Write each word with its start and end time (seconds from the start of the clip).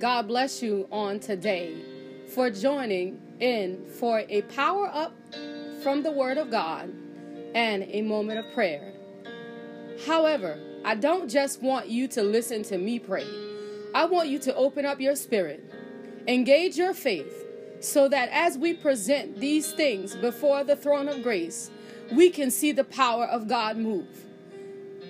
God 0.00 0.26
bless 0.26 0.60
you 0.60 0.88
on 0.90 1.20
today 1.20 1.72
for 2.34 2.50
joining 2.50 3.20
in 3.38 3.86
for 3.86 4.24
a 4.28 4.42
power 4.42 4.90
up 4.92 5.14
from 5.82 6.02
the 6.02 6.10
Word 6.10 6.36
of 6.36 6.50
God 6.50 6.92
and 7.54 7.84
a 7.84 8.02
moment 8.02 8.40
of 8.40 8.52
prayer. 8.54 8.92
However, 10.04 10.58
I 10.84 10.96
don't 10.96 11.30
just 11.30 11.62
want 11.62 11.88
you 11.88 12.08
to 12.08 12.22
listen 12.22 12.64
to 12.64 12.78
me 12.78 12.98
pray, 12.98 13.26
I 13.94 14.06
want 14.06 14.28
you 14.28 14.40
to 14.40 14.54
open 14.56 14.84
up 14.84 15.00
your 15.00 15.14
spirit, 15.14 15.62
engage 16.26 16.76
your 16.76 16.92
faith, 16.92 17.44
so 17.78 18.08
that 18.08 18.30
as 18.30 18.58
we 18.58 18.74
present 18.74 19.38
these 19.38 19.72
things 19.72 20.16
before 20.16 20.64
the 20.64 20.74
throne 20.74 21.08
of 21.08 21.22
grace, 21.22 21.70
we 22.12 22.30
can 22.30 22.50
see 22.50 22.72
the 22.72 22.84
power 22.84 23.26
of 23.26 23.46
God 23.46 23.76
move. 23.76 24.24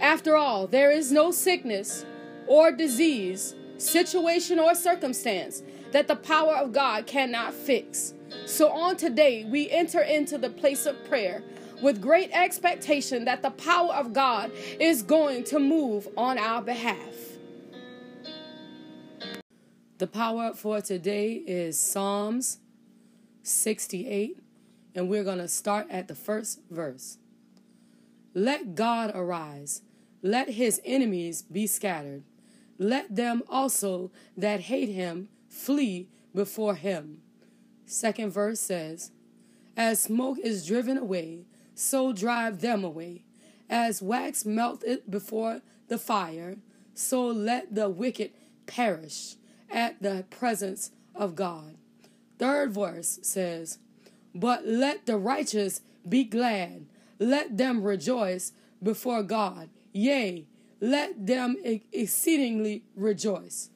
After 0.01 0.37
all, 0.37 0.67
there 0.67 0.91
is 0.91 1.11
no 1.11 1.31
sickness 1.31 2.05
or 2.47 2.71
disease, 2.71 3.55
situation 3.79 4.59
or 4.59 4.75
circumstance 4.75 5.63
that 5.93 6.09
the 6.09 6.17
power 6.17 6.55
of 6.57 6.73
God 6.73 7.07
cannot 7.07 7.55
fix. 7.55 8.15
So 8.47 8.71
on 8.71 8.97
today, 8.97 9.45
we 9.45 9.71
enter 9.71 10.01
into 10.01 10.39
the 10.39 10.51
place 10.51 10.87
of 10.87 10.97
prayer 11.09 11.43
with 11.83 12.01
great 12.01 12.31
expectation 12.33 13.25
that 13.27 13.43
the 13.43 13.51
power 13.51 13.93
of 13.93 14.13
God 14.13 14.51
is 14.81 15.03
going 15.03 15.45
to 15.45 15.59
move 15.59 16.09
on 16.17 16.39
our 16.39 16.63
behalf. 16.63 17.15
The 19.99 20.07
power 20.07 20.53
for 20.55 20.81
today 20.81 21.35
is 21.35 21.79
Psalms 21.79 22.59
68, 23.43 24.41
and 24.95 25.09
we're 25.09 25.25
going 25.25 25.39
to 25.39 25.49
start 25.49 25.87
at 25.91 26.09
the 26.09 26.15
first 26.15 26.61
verse. 26.71 27.19
Let 28.35 28.75
God 28.75 29.13
arise, 29.15 29.83
let 30.23 30.51
his 30.51 30.81
enemies 30.85 31.43
be 31.43 31.67
scattered. 31.67 32.25
Let 32.79 33.15
them 33.15 33.43
also 33.49 34.11
that 34.37 34.61
hate 34.61 34.89
him 34.89 35.29
flee 35.49 36.09
before 36.35 36.75
him. 36.75 37.23
Second 37.87 38.31
verse 38.31 38.61
says, 38.61 39.13
As 39.77 40.03
smoke 40.03 40.39
is 40.39 40.67
driven 40.67 40.97
away, 40.97 41.47
so 41.75 42.13
drive 42.13 42.61
them 42.61 42.85
away. 42.85 43.25
As 43.69 44.03
wax 44.03 44.45
melteth 44.45 45.09
before 45.11 45.61
the 45.89 45.99
fire, 45.99 46.57
so 46.95 47.27
let 47.27 47.75
the 47.75 47.89
wicked 47.89 48.33
perish 48.67 49.37
at 49.71 50.01
the 50.03 50.25
presence 50.31 50.91
of 51.15 51.35
God. 51.35 51.77
Third 52.39 52.73
verse 52.73 53.19
says, 53.23 53.79
But 54.35 54.67
let 54.67 55.07
the 55.07 55.17
righteous 55.17 55.83
be 56.09 56.25
glad, 56.25 56.87
let 57.19 57.57
them 57.57 57.83
rejoice 57.83 58.53
before 58.83 59.23
God. 59.23 59.71
Yea, 59.93 60.47
let 60.85 61.27
them 61.27 61.57
exceedingly 61.65 62.83
rejoice. 62.95 63.71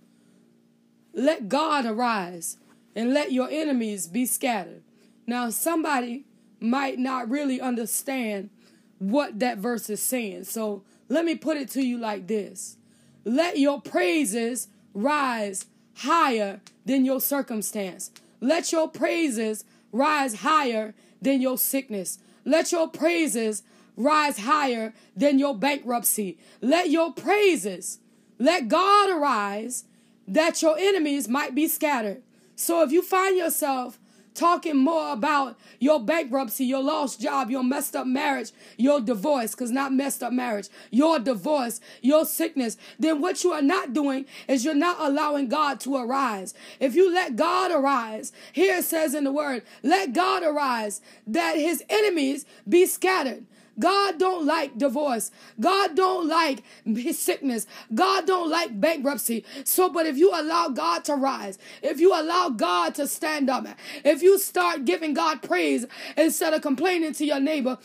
Let 1.14 1.48
God 1.48 1.86
arise 1.86 2.58
and 2.94 3.14
let 3.14 3.32
your 3.32 3.48
enemies 3.50 4.06
be 4.06 4.26
scattered. 4.26 4.82
Now, 5.26 5.48
somebody 5.48 6.26
might 6.60 6.98
not 6.98 7.30
really 7.30 7.62
understand 7.62 8.50
what 8.98 9.38
that 9.38 9.56
verse 9.56 9.88
is 9.88 10.02
saying. 10.02 10.44
So 10.44 10.82
let 11.08 11.24
me 11.24 11.34
put 11.34 11.56
it 11.56 11.70
to 11.70 11.82
you 11.82 11.96
like 11.96 12.26
this 12.26 12.76
Let 13.24 13.58
your 13.58 13.80
praises 13.80 14.68
rise 14.92 15.64
higher 15.94 16.60
than 16.84 17.06
your 17.06 17.22
circumstance. 17.22 18.10
Let 18.42 18.70
your 18.70 18.86
praises 18.86 19.64
rise 19.92 20.40
higher 20.40 20.94
than 21.22 21.40
your 21.40 21.56
sickness. 21.56 22.18
Let 22.44 22.70
your 22.70 22.86
praises 22.86 23.62
rise 23.98 24.38
higher 24.38 24.94
than 25.14 25.38
your 25.38 25.54
bankruptcy. 25.54 26.38
Let 26.62 26.88
your 26.88 27.12
praises, 27.12 27.98
let 28.38 28.68
God 28.68 29.10
arise 29.10 29.84
that 30.26 30.62
your 30.62 30.78
enemies 30.78 31.28
might 31.28 31.54
be 31.54 31.68
scattered. 31.68 32.22
So 32.54 32.82
if 32.82 32.92
you 32.92 33.02
find 33.02 33.36
yourself 33.36 33.98
talking 34.34 34.76
more 34.76 35.12
about 35.12 35.58
your 35.80 36.00
bankruptcy, 36.00 36.64
your 36.64 36.82
lost 36.82 37.20
job, 37.20 37.50
your 37.50 37.64
messed 37.64 37.96
up 37.96 38.06
marriage, 38.06 38.52
your 38.76 39.00
divorce, 39.00 39.50
because 39.50 39.72
not 39.72 39.92
messed 39.92 40.22
up 40.22 40.32
marriage, 40.32 40.68
your 40.92 41.18
divorce, 41.18 41.80
your 42.02 42.24
sickness, 42.24 42.76
then 43.00 43.20
what 43.20 43.42
you 43.42 43.50
are 43.52 43.62
not 43.62 43.92
doing 43.92 44.24
is 44.46 44.64
you're 44.64 44.74
not 44.74 44.96
allowing 45.00 45.48
God 45.48 45.80
to 45.80 45.96
arise. 45.96 46.54
If 46.78 46.94
you 46.94 47.12
let 47.12 47.34
God 47.34 47.72
arise, 47.72 48.32
here 48.52 48.76
it 48.76 48.84
says 48.84 49.12
in 49.12 49.24
the 49.24 49.32
word, 49.32 49.64
let 49.82 50.12
God 50.12 50.44
arise 50.44 51.00
that 51.26 51.56
his 51.56 51.82
enemies 51.88 52.46
be 52.68 52.86
scattered. 52.86 53.44
God 53.78 54.18
don't 54.18 54.46
like 54.46 54.76
divorce. 54.78 55.30
God 55.60 55.94
don't 55.94 56.28
like 56.28 56.62
sickness. 57.12 57.66
God 57.94 58.26
don't 58.26 58.50
like 58.50 58.80
bankruptcy. 58.80 59.44
So, 59.64 59.88
but 59.88 60.06
if 60.06 60.16
you 60.16 60.30
allow 60.34 60.68
God 60.68 61.04
to 61.04 61.14
rise, 61.14 61.58
if 61.82 62.00
you 62.00 62.12
allow 62.14 62.50
God 62.50 62.94
to 62.96 63.06
stand 63.06 63.48
up, 63.50 63.66
if 64.04 64.22
you 64.22 64.38
start 64.38 64.84
giving 64.84 65.14
God 65.14 65.42
praise 65.42 65.86
instead 66.16 66.54
of 66.54 66.62
complaining 66.62 67.12
to 67.14 67.24
your 67.24 67.40
neighbor, 67.40 67.78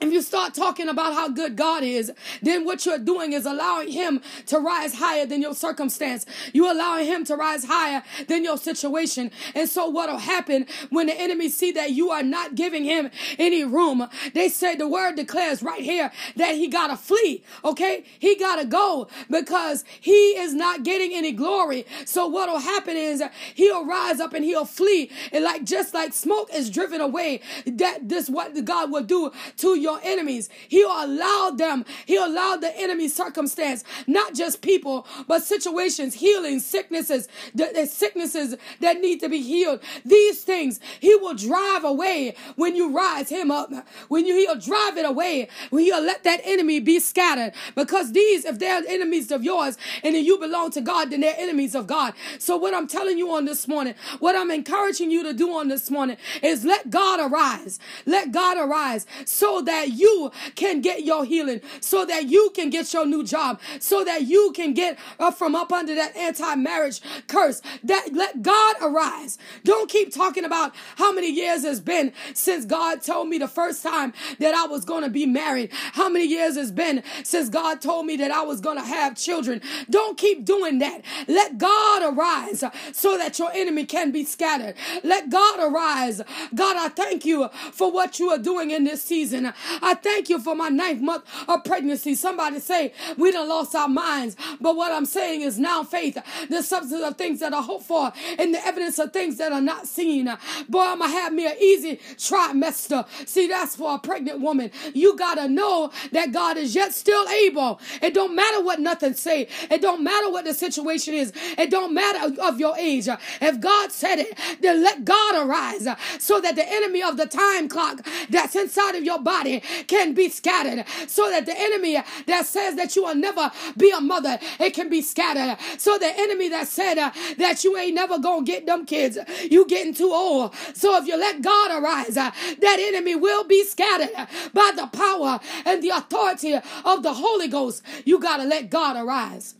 if 0.00 0.12
you 0.12 0.20
start 0.20 0.52
talking 0.52 0.88
about 0.88 1.14
how 1.14 1.28
good 1.28 1.56
God 1.56 1.82
is, 1.82 2.12
then 2.42 2.66
what 2.66 2.84
you're 2.84 2.98
doing 2.98 3.32
is 3.32 3.46
allowing 3.46 3.90
Him 3.90 4.20
to 4.46 4.58
rise 4.58 4.94
higher 4.94 5.24
than 5.24 5.40
your 5.40 5.54
circumstance. 5.54 6.26
You're 6.52 6.72
allowing 6.72 7.06
Him 7.06 7.24
to 7.24 7.36
rise 7.36 7.64
higher 7.64 8.02
than 8.28 8.44
your 8.44 8.58
situation. 8.58 9.30
And 9.54 9.68
so 9.68 9.88
what'll 9.88 10.18
happen 10.18 10.66
when 10.90 11.06
the 11.06 11.18
enemy 11.18 11.48
see 11.48 11.72
that 11.72 11.92
you 11.92 12.10
are 12.10 12.22
not 12.22 12.54
giving 12.54 12.84
Him 12.84 13.10
any 13.38 13.64
room? 13.64 14.06
They 14.34 14.50
say 14.50 14.76
the 14.76 14.86
word 14.86 15.16
declares 15.16 15.62
right 15.62 15.82
here 15.82 16.12
that 16.36 16.56
He 16.56 16.68
gotta 16.68 16.96
flee. 16.96 17.42
Okay? 17.64 18.04
He 18.18 18.36
gotta 18.36 18.66
go 18.66 19.08
because 19.30 19.82
He 20.00 20.36
is 20.36 20.52
not 20.52 20.82
getting 20.82 21.14
any 21.14 21.32
glory. 21.32 21.86
So 22.04 22.26
what'll 22.26 22.58
happen 22.58 22.96
is 22.98 23.22
He'll 23.54 23.86
rise 23.86 24.20
up 24.20 24.34
and 24.34 24.44
He'll 24.44 24.66
flee. 24.66 25.10
And 25.32 25.42
like, 25.42 25.64
just 25.64 25.94
like 25.94 26.12
smoke 26.12 26.50
is 26.52 26.68
driven 26.68 27.00
away, 27.00 27.40
that 27.64 28.10
this 28.10 28.28
what 28.28 28.62
God 28.66 28.90
will 28.90 29.02
do 29.02 29.32
to 29.56 29.78
you 29.78 29.85
your 29.86 30.00
enemies. 30.02 30.50
He'll 30.68 30.88
allow 30.90 31.52
them, 31.56 31.84
he'll 32.06 32.26
allow 32.26 32.56
the 32.56 32.76
enemy 32.76 33.08
circumstance, 33.08 33.84
not 34.06 34.34
just 34.34 34.60
people, 34.60 35.06
but 35.28 35.42
situations, 35.42 36.14
healing, 36.14 36.58
sicknesses, 36.60 37.28
the, 37.54 37.70
the 37.74 37.86
sicknesses 37.86 38.56
that 38.80 39.00
need 39.00 39.20
to 39.20 39.28
be 39.28 39.40
healed. 39.42 39.80
These 40.04 40.42
things 40.42 40.80
he 41.00 41.14
will 41.14 41.34
drive 41.34 41.84
away 41.84 42.34
when 42.56 42.74
you 42.76 42.94
rise 42.94 43.28
him 43.28 43.50
up. 43.50 43.70
When 44.08 44.26
you 44.26 44.34
he'll 44.36 44.58
drive 44.58 44.96
it 44.96 45.06
away, 45.06 45.48
when 45.70 45.84
he'll 45.84 46.02
let 46.02 46.24
that 46.24 46.40
enemy 46.44 46.80
be 46.80 46.98
scattered. 47.00 47.52
Because 47.74 48.12
these, 48.12 48.44
if 48.44 48.58
they're 48.58 48.82
enemies 48.88 49.30
of 49.30 49.44
yours 49.44 49.76
and 50.02 50.14
then 50.14 50.24
you 50.24 50.38
belong 50.38 50.70
to 50.72 50.80
God, 50.80 51.10
then 51.10 51.20
they're 51.20 51.36
enemies 51.38 51.74
of 51.74 51.86
God. 51.86 52.14
So 52.38 52.56
what 52.56 52.74
I'm 52.74 52.88
telling 52.88 53.18
you 53.18 53.30
on 53.32 53.44
this 53.44 53.68
morning, 53.68 53.94
what 54.18 54.34
I'm 54.36 54.50
encouraging 54.50 55.10
you 55.10 55.22
to 55.22 55.32
do 55.32 55.50
on 55.52 55.68
this 55.68 55.90
morning 55.90 56.16
is 56.42 56.64
let 56.64 56.90
God 56.90 57.20
arise. 57.30 57.78
Let 58.04 58.32
God 58.32 58.56
arise 58.58 59.06
so 59.24 59.60
that 59.62 59.75
that 59.76 59.92
you 59.92 60.30
can 60.54 60.80
get 60.80 61.04
your 61.04 61.24
healing, 61.24 61.60
so 61.80 62.04
that 62.06 62.28
you 62.28 62.50
can 62.54 62.70
get 62.70 62.92
your 62.94 63.06
new 63.06 63.22
job, 63.22 63.60
so 63.78 64.04
that 64.04 64.22
you 64.22 64.52
can 64.54 64.72
get 64.72 64.98
uh, 65.18 65.30
from 65.30 65.54
up 65.54 65.70
under 65.72 65.94
that 65.94 66.16
anti-marriage 66.16 67.00
curse. 67.26 67.60
That 67.84 68.08
let 68.12 68.42
God 68.42 68.76
arise. 68.80 69.38
Don't 69.64 69.90
keep 69.90 70.14
talking 70.14 70.44
about 70.44 70.74
how 70.96 71.12
many 71.12 71.30
years 71.30 71.64
it's 71.64 71.80
been 71.80 72.12
since 72.34 72.64
God 72.64 73.02
told 73.02 73.28
me 73.28 73.38
the 73.38 73.48
first 73.48 73.82
time 73.82 74.12
that 74.38 74.54
I 74.54 74.66
was 74.66 74.84
going 74.84 75.02
to 75.02 75.10
be 75.10 75.26
married. 75.26 75.70
How 75.72 76.08
many 76.08 76.26
years 76.26 76.56
it's 76.56 76.70
been 76.70 77.02
since 77.22 77.48
God 77.48 77.80
told 77.80 78.06
me 78.06 78.16
that 78.16 78.30
I 78.30 78.42
was 78.42 78.60
going 78.60 78.78
to 78.78 78.84
have 78.84 79.16
children. 79.16 79.60
Don't 79.90 80.16
keep 80.16 80.44
doing 80.44 80.78
that. 80.78 81.02
Let 81.28 81.58
God 81.58 81.98
arise 82.12 82.64
so 82.92 83.18
that 83.18 83.38
your 83.38 83.50
enemy 83.52 83.84
can 83.84 84.10
be 84.10 84.24
scattered. 84.24 84.74
Let 85.04 85.28
God 85.30 85.58
arise. 85.60 86.22
God, 86.54 86.76
I 86.76 86.88
thank 86.88 87.24
you 87.24 87.48
for 87.72 87.92
what 87.92 88.18
you 88.18 88.30
are 88.30 88.38
doing 88.38 88.70
in 88.70 88.84
this 88.84 89.02
season. 89.02 89.52
I 89.82 89.94
thank 89.94 90.28
you 90.28 90.38
for 90.38 90.54
my 90.54 90.68
ninth 90.68 91.00
month 91.00 91.24
of 91.48 91.64
pregnancy. 91.64 92.14
Somebody 92.14 92.60
say, 92.60 92.92
we 93.16 93.32
done 93.32 93.48
lost 93.48 93.74
our 93.74 93.88
minds. 93.88 94.36
But 94.60 94.76
what 94.76 94.92
I'm 94.92 95.06
saying 95.06 95.42
is 95.42 95.58
now 95.58 95.82
faith, 95.82 96.18
the 96.48 96.62
substance 96.62 97.02
of 97.02 97.16
things 97.16 97.40
that 97.40 97.52
are 97.52 97.62
hoped 97.62 97.86
for 97.86 98.12
and 98.38 98.54
the 98.54 98.64
evidence 98.66 98.98
of 98.98 99.12
things 99.12 99.38
that 99.38 99.52
are 99.52 99.60
not 99.60 99.86
seen. 99.86 100.26
Boy, 100.68 100.80
I'm 100.80 100.98
going 100.98 101.10
to 101.10 101.16
have 101.16 101.32
me 101.32 101.46
an 101.46 101.56
easy 101.60 101.96
trimester. 102.16 103.06
See, 103.28 103.48
that's 103.48 103.76
for 103.76 103.94
a 103.94 103.98
pregnant 103.98 104.40
woman. 104.40 104.70
You 104.94 105.16
got 105.16 105.36
to 105.36 105.48
know 105.48 105.90
that 106.12 106.32
God 106.32 106.56
is 106.56 106.74
yet 106.74 106.92
still 106.94 107.28
able. 107.28 107.80
It 108.02 108.14
don't 108.14 108.34
matter 108.34 108.62
what 108.62 108.80
nothing 108.80 109.14
say. 109.14 109.48
It 109.70 109.80
don't 109.82 110.02
matter 110.02 110.30
what 110.30 110.44
the 110.44 110.54
situation 110.54 111.14
is. 111.14 111.32
It 111.58 111.70
don't 111.70 111.94
matter 111.94 112.40
of 112.42 112.60
your 112.60 112.76
age. 112.76 113.08
If 113.40 113.60
God 113.60 113.92
said 113.92 114.18
it, 114.18 114.38
then 114.60 114.82
let 114.82 115.04
God 115.04 115.46
arise 115.46 115.88
so 116.18 116.40
that 116.40 116.56
the 116.56 116.68
enemy 116.68 117.02
of 117.02 117.16
the 117.16 117.26
time 117.26 117.68
clock 117.68 118.06
that's 118.30 118.54
inside 118.56 118.94
of 118.94 119.04
your 119.04 119.20
body 119.20 119.55
can 119.86 120.14
be 120.14 120.28
scattered 120.28 120.84
so 121.06 121.28
that 121.30 121.46
the 121.46 121.58
enemy 121.58 122.02
that 122.26 122.46
says 122.46 122.76
that 122.76 122.96
you 122.96 123.04
will 123.04 123.14
never 123.14 123.50
be 123.76 123.90
a 123.90 124.00
mother, 124.00 124.38
it 124.60 124.74
can 124.74 124.88
be 124.88 125.02
scattered. 125.02 125.58
So 125.78 125.98
the 125.98 126.12
enemy 126.18 126.48
that 126.50 126.68
said 126.68 126.98
uh, 126.98 127.12
that 127.38 127.64
you 127.64 127.76
ain't 127.76 127.94
never 127.94 128.18
gonna 128.18 128.44
get 128.44 128.66
them 128.66 128.86
kids, 128.86 129.18
you 129.50 129.66
getting 129.66 129.94
too 129.94 130.12
old. 130.12 130.54
So 130.74 130.96
if 130.96 131.06
you 131.06 131.16
let 131.16 131.42
God 131.42 131.82
arise, 131.82 132.16
uh, 132.16 132.30
that 132.60 132.76
enemy 132.80 133.14
will 133.14 133.44
be 133.44 133.64
scattered 133.64 134.10
by 134.52 134.72
the 134.76 134.86
power 134.88 135.40
and 135.64 135.82
the 135.82 135.90
authority 135.90 136.54
of 136.84 137.02
the 137.02 137.14
Holy 137.14 137.48
Ghost. 137.48 137.82
You 138.04 138.20
gotta 138.20 138.44
let 138.44 138.70
God 138.70 138.96
arise. 138.96 139.54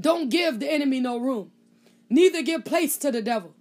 Don't 0.00 0.28
give 0.30 0.60
the 0.60 0.70
enemy 0.70 1.00
no 1.00 1.18
room. 1.18 1.50
neither 2.10 2.42
give 2.42 2.64
place 2.64 2.96
to 2.98 3.10
the 3.12 3.22
devil. 3.22 3.54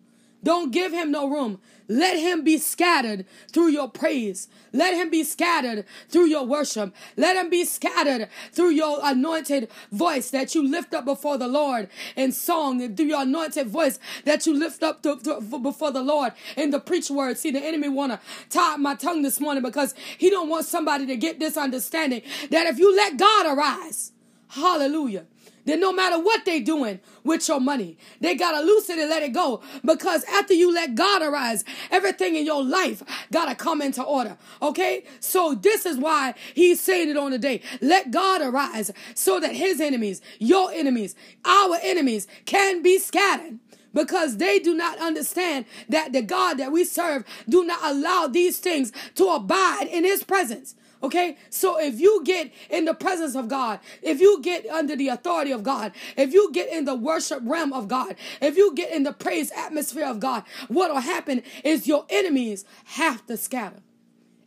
Don't 0.43 0.71
give 0.71 0.91
him 0.91 1.11
no 1.11 1.29
room. 1.29 1.59
Let 1.87 2.17
him 2.17 2.43
be 2.43 2.57
scattered 2.57 3.25
through 3.51 3.67
your 3.67 3.89
praise. 3.89 4.47
Let 4.71 4.93
him 4.93 5.09
be 5.09 5.23
scattered 5.23 5.85
through 6.07 6.27
your 6.27 6.45
worship. 6.45 6.95
Let 7.17 7.35
him 7.35 7.49
be 7.49 7.65
scattered 7.65 8.29
through 8.53 8.69
your 8.69 8.99
anointed 9.03 9.69
voice 9.91 10.29
that 10.31 10.55
you 10.55 10.65
lift 10.65 10.93
up 10.93 11.03
before 11.03 11.37
the 11.37 11.49
Lord 11.49 11.89
in 12.15 12.31
song 12.31 12.81
and 12.81 12.95
through 12.95 13.07
your 13.07 13.23
anointed 13.23 13.67
voice 13.67 13.99
that 14.23 14.45
you 14.45 14.57
lift 14.57 14.83
up 14.83 15.03
to, 15.03 15.17
to, 15.17 15.41
before 15.59 15.91
the 15.91 16.01
Lord 16.01 16.31
in 16.55 16.71
the 16.71 16.79
preach 16.79 17.09
word. 17.09 17.37
See, 17.37 17.51
the 17.51 17.59
enemy 17.59 17.89
want 17.89 18.13
to 18.13 18.19
tie 18.49 18.77
my 18.77 18.95
tongue 18.95 19.21
this 19.21 19.41
morning 19.41 19.61
because 19.63 19.93
he 20.17 20.29
don't 20.29 20.49
want 20.49 20.65
somebody 20.65 21.05
to 21.07 21.17
get 21.17 21.39
this 21.39 21.57
understanding 21.57 22.21
that 22.51 22.67
if 22.67 22.79
you 22.79 22.95
let 22.95 23.17
God 23.17 23.57
arise, 23.57 24.13
hallelujah, 24.49 25.25
then 25.65 25.79
no 25.79 25.91
matter 25.93 26.19
what 26.19 26.45
they 26.45 26.59
doing 26.59 26.99
with 27.23 27.47
your 27.47 27.59
money, 27.59 27.97
they 28.19 28.35
gotta 28.35 28.65
loose 28.65 28.89
it 28.89 28.99
and 28.99 29.09
let 29.09 29.23
it 29.23 29.33
go. 29.33 29.61
Because 29.83 30.23
after 30.25 30.53
you 30.53 30.73
let 30.73 30.95
God 30.95 31.21
arise, 31.21 31.63
everything 31.89 32.35
in 32.35 32.45
your 32.45 32.63
life 32.63 33.03
gotta 33.31 33.55
come 33.55 33.81
into 33.81 34.03
order. 34.03 34.37
Okay? 34.61 35.03
So 35.19 35.53
this 35.55 35.85
is 35.85 35.97
why 35.97 36.33
he's 36.53 36.81
saying 36.81 37.09
it 37.09 37.17
on 37.17 37.31
the 37.31 37.39
day. 37.39 37.61
Let 37.81 38.11
God 38.11 38.41
arise 38.41 38.91
so 39.13 39.39
that 39.39 39.55
his 39.55 39.79
enemies, 39.79 40.21
your 40.39 40.71
enemies, 40.71 41.15
our 41.45 41.77
enemies 41.81 42.27
can 42.45 42.81
be 42.81 42.97
scattered 42.97 43.59
because 43.93 44.37
they 44.37 44.59
do 44.59 44.73
not 44.73 44.99
understand 44.99 45.65
that 45.89 46.13
the 46.13 46.21
God 46.21 46.55
that 46.55 46.71
we 46.71 46.83
serve 46.83 47.23
do 47.47 47.65
not 47.65 47.79
allow 47.83 48.27
these 48.27 48.57
things 48.59 48.91
to 49.15 49.27
abide 49.29 49.87
in 49.91 50.03
his 50.03 50.23
presence. 50.23 50.75
Okay, 51.03 51.37
so 51.49 51.79
if 51.79 51.99
you 51.99 52.21
get 52.23 52.51
in 52.69 52.85
the 52.85 52.93
presence 52.93 53.35
of 53.35 53.47
God, 53.47 53.79
if 54.03 54.19
you 54.19 54.39
get 54.41 54.67
under 54.67 54.95
the 54.95 55.07
authority 55.07 55.51
of 55.51 55.63
God, 55.63 55.93
if 56.15 56.31
you 56.31 56.51
get 56.53 56.71
in 56.71 56.85
the 56.85 56.93
worship 56.93 57.39
realm 57.43 57.73
of 57.73 57.87
God, 57.87 58.15
if 58.39 58.55
you 58.55 58.75
get 58.75 58.91
in 58.91 59.01
the 59.03 59.13
praise 59.13 59.51
atmosphere 59.51 60.05
of 60.05 60.19
God, 60.19 60.43
what 60.67 60.91
will 60.91 61.01
happen 61.01 61.41
is 61.63 61.87
your 61.87 62.05
enemies 62.09 62.65
have 62.85 63.25
to 63.25 63.35
scatter. 63.35 63.81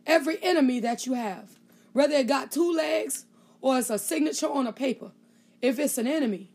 Every 0.05 0.41
enemy 0.41 0.79
that 0.79 1.05
you 1.05 1.13
have, 1.13 1.59
whether 1.91 2.15
it 2.15 2.27
got 2.27 2.53
two 2.53 2.71
legs 2.73 3.25
or 3.59 3.77
it's 3.77 3.89
a 3.89 3.99
signature 3.99 4.49
on 4.49 4.65
a 4.65 4.73
paper, 4.73 5.11
if 5.61 5.77
it's 5.77 5.97
an 5.97 6.07
enemy, 6.07 6.51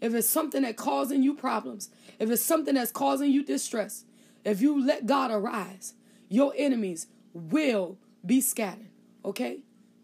if 0.00 0.14
it's 0.14 0.28
something 0.28 0.62
that's 0.62 0.80
causing 0.80 1.24
you 1.24 1.34
problems, 1.34 1.90
if 2.20 2.30
it's 2.30 2.42
something 2.42 2.74
that's 2.74 2.92
causing 2.92 3.32
you 3.32 3.44
distress, 3.44 4.04
if 4.44 4.60
you 4.60 4.84
let 4.84 5.06
God 5.06 5.32
arise, 5.32 5.94
your 6.28 6.52
enemies 6.56 7.08
will 7.32 7.98
be 8.24 8.40
scattered. 8.40 8.86
Okay? 9.26 9.58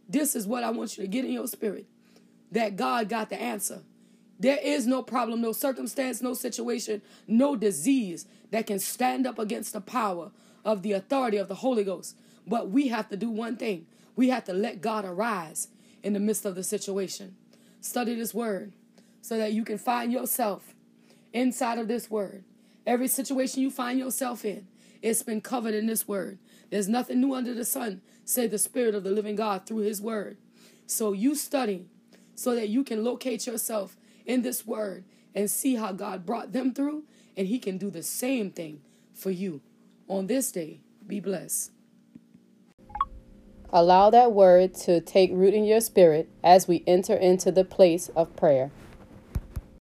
This 0.09 0.37
is 0.37 0.47
what 0.47 0.65
I 0.65 0.71
want 0.71 0.99
you 0.99 1.05
to 1.05 1.09
get 1.09 1.25
in 1.25 1.33
your 1.33 1.47
spirit 1.47 1.87
that 2.51 2.77
God 2.77 3.09
got 3.09 3.31
the 3.31 3.41
answer. 3.41 3.81
There 4.39 4.59
is 4.63 4.87
no 4.87 5.03
problem, 5.03 5.41
no 5.41 5.53
circumstance, 5.53 6.21
no 6.21 6.35
situation, 6.35 7.01
no 7.27 7.57
disease 7.57 8.27
that 8.51 8.67
can 8.67 8.79
stand 8.79 9.27
up 9.27 9.39
against 9.39 9.73
the 9.73 9.81
power 9.81 10.33
of 10.65 10.83
the 10.83 10.93
authority 10.93 11.37
of 11.37 11.49
the 11.49 11.55
Holy 11.55 11.85
Ghost. 11.85 12.17
But 12.47 12.69
we 12.69 12.89
have 12.89 13.09
to 13.09 13.17
do 13.17 13.31
one 13.31 13.57
thing 13.57 13.87
we 14.15 14.29
have 14.29 14.45
to 14.45 14.53
let 14.53 14.81
God 14.81 15.05
arise 15.05 15.69
in 16.03 16.13
the 16.13 16.21
midst 16.21 16.45
of 16.45 16.55
the 16.55 16.63
situation. 16.63 17.37
Study 17.81 18.15
this 18.15 18.35
word 18.35 18.73
so 19.21 19.39
that 19.39 19.53
you 19.53 19.65
can 19.65 19.79
find 19.79 20.13
yourself 20.13 20.75
inside 21.33 21.79
of 21.79 21.89
this 21.89 22.11
word. 22.11 22.45
Every 22.87 23.09
situation 23.09 23.63
you 23.63 23.71
find 23.71 23.99
yourself 23.99 24.45
in, 24.45 24.67
it's 25.03 25.23
been 25.23 25.41
covered 25.41 25.75
in 25.75 25.87
this 25.87 26.09
word. 26.09 26.39
There's 26.71 26.89
nothing 26.89 27.21
new 27.21 27.35
under 27.35 27.53
the 27.53 27.65
sun 27.65 28.01
say 28.25 28.47
the 28.47 28.59
Spirit 28.59 28.95
of 28.95 29.05
the 29.05 29.11
living 29.11 29.37
God 29.37 29.67
through 29.67 29.79
His 29.79 30.01
Word. 30.01 30.37
So 30.87 31.13
you 31.13 31.35
study 31.35 31.87
so 32.35 32.55
that 32.55 32.69
you 32.69 32.85
can 32.85 33.05
locate 33.05 33.47
yourself 33.47 33.97
in 34.25 34.43
this 34.43 34.67
Word 34.67 35.05
and 35.35 35.51
see 35.51 35.77
how 35.77 35.93
God 35.93 36.27
brought 36.27 36.53
them 36.53 36.73
through, 36.73 37.05
and 37.37 37.49
He 37.49 37.59
can 37.59 37.79
do 37.79 37.91
the 37.91 38.03
same 38.03 38.51
thing 38.51 38.81
for 39.15 39.31
you 39.31 39.61
on 40.09 40.27
this 40.27 40.53
day. 40.53 40.81
Be 41.07 41.21
blessed. 41.21 41.71
Allow 43.75 44.11
that 44.11 44.33
word 44.33 44.75
to 44.75 45.01
take 45.01 45.31
root 45.33 45.55
in 45.55 45.65
your 45.65 45.81
spirit 45.81 46.29
as 46.45 46.69
we 46.69 46.85
enter 46.87 47.15
into 47.15 47.51
the 47.51 47.65
place 47.65 48.11
of 48.15 48.37
prayer 48.37 48.71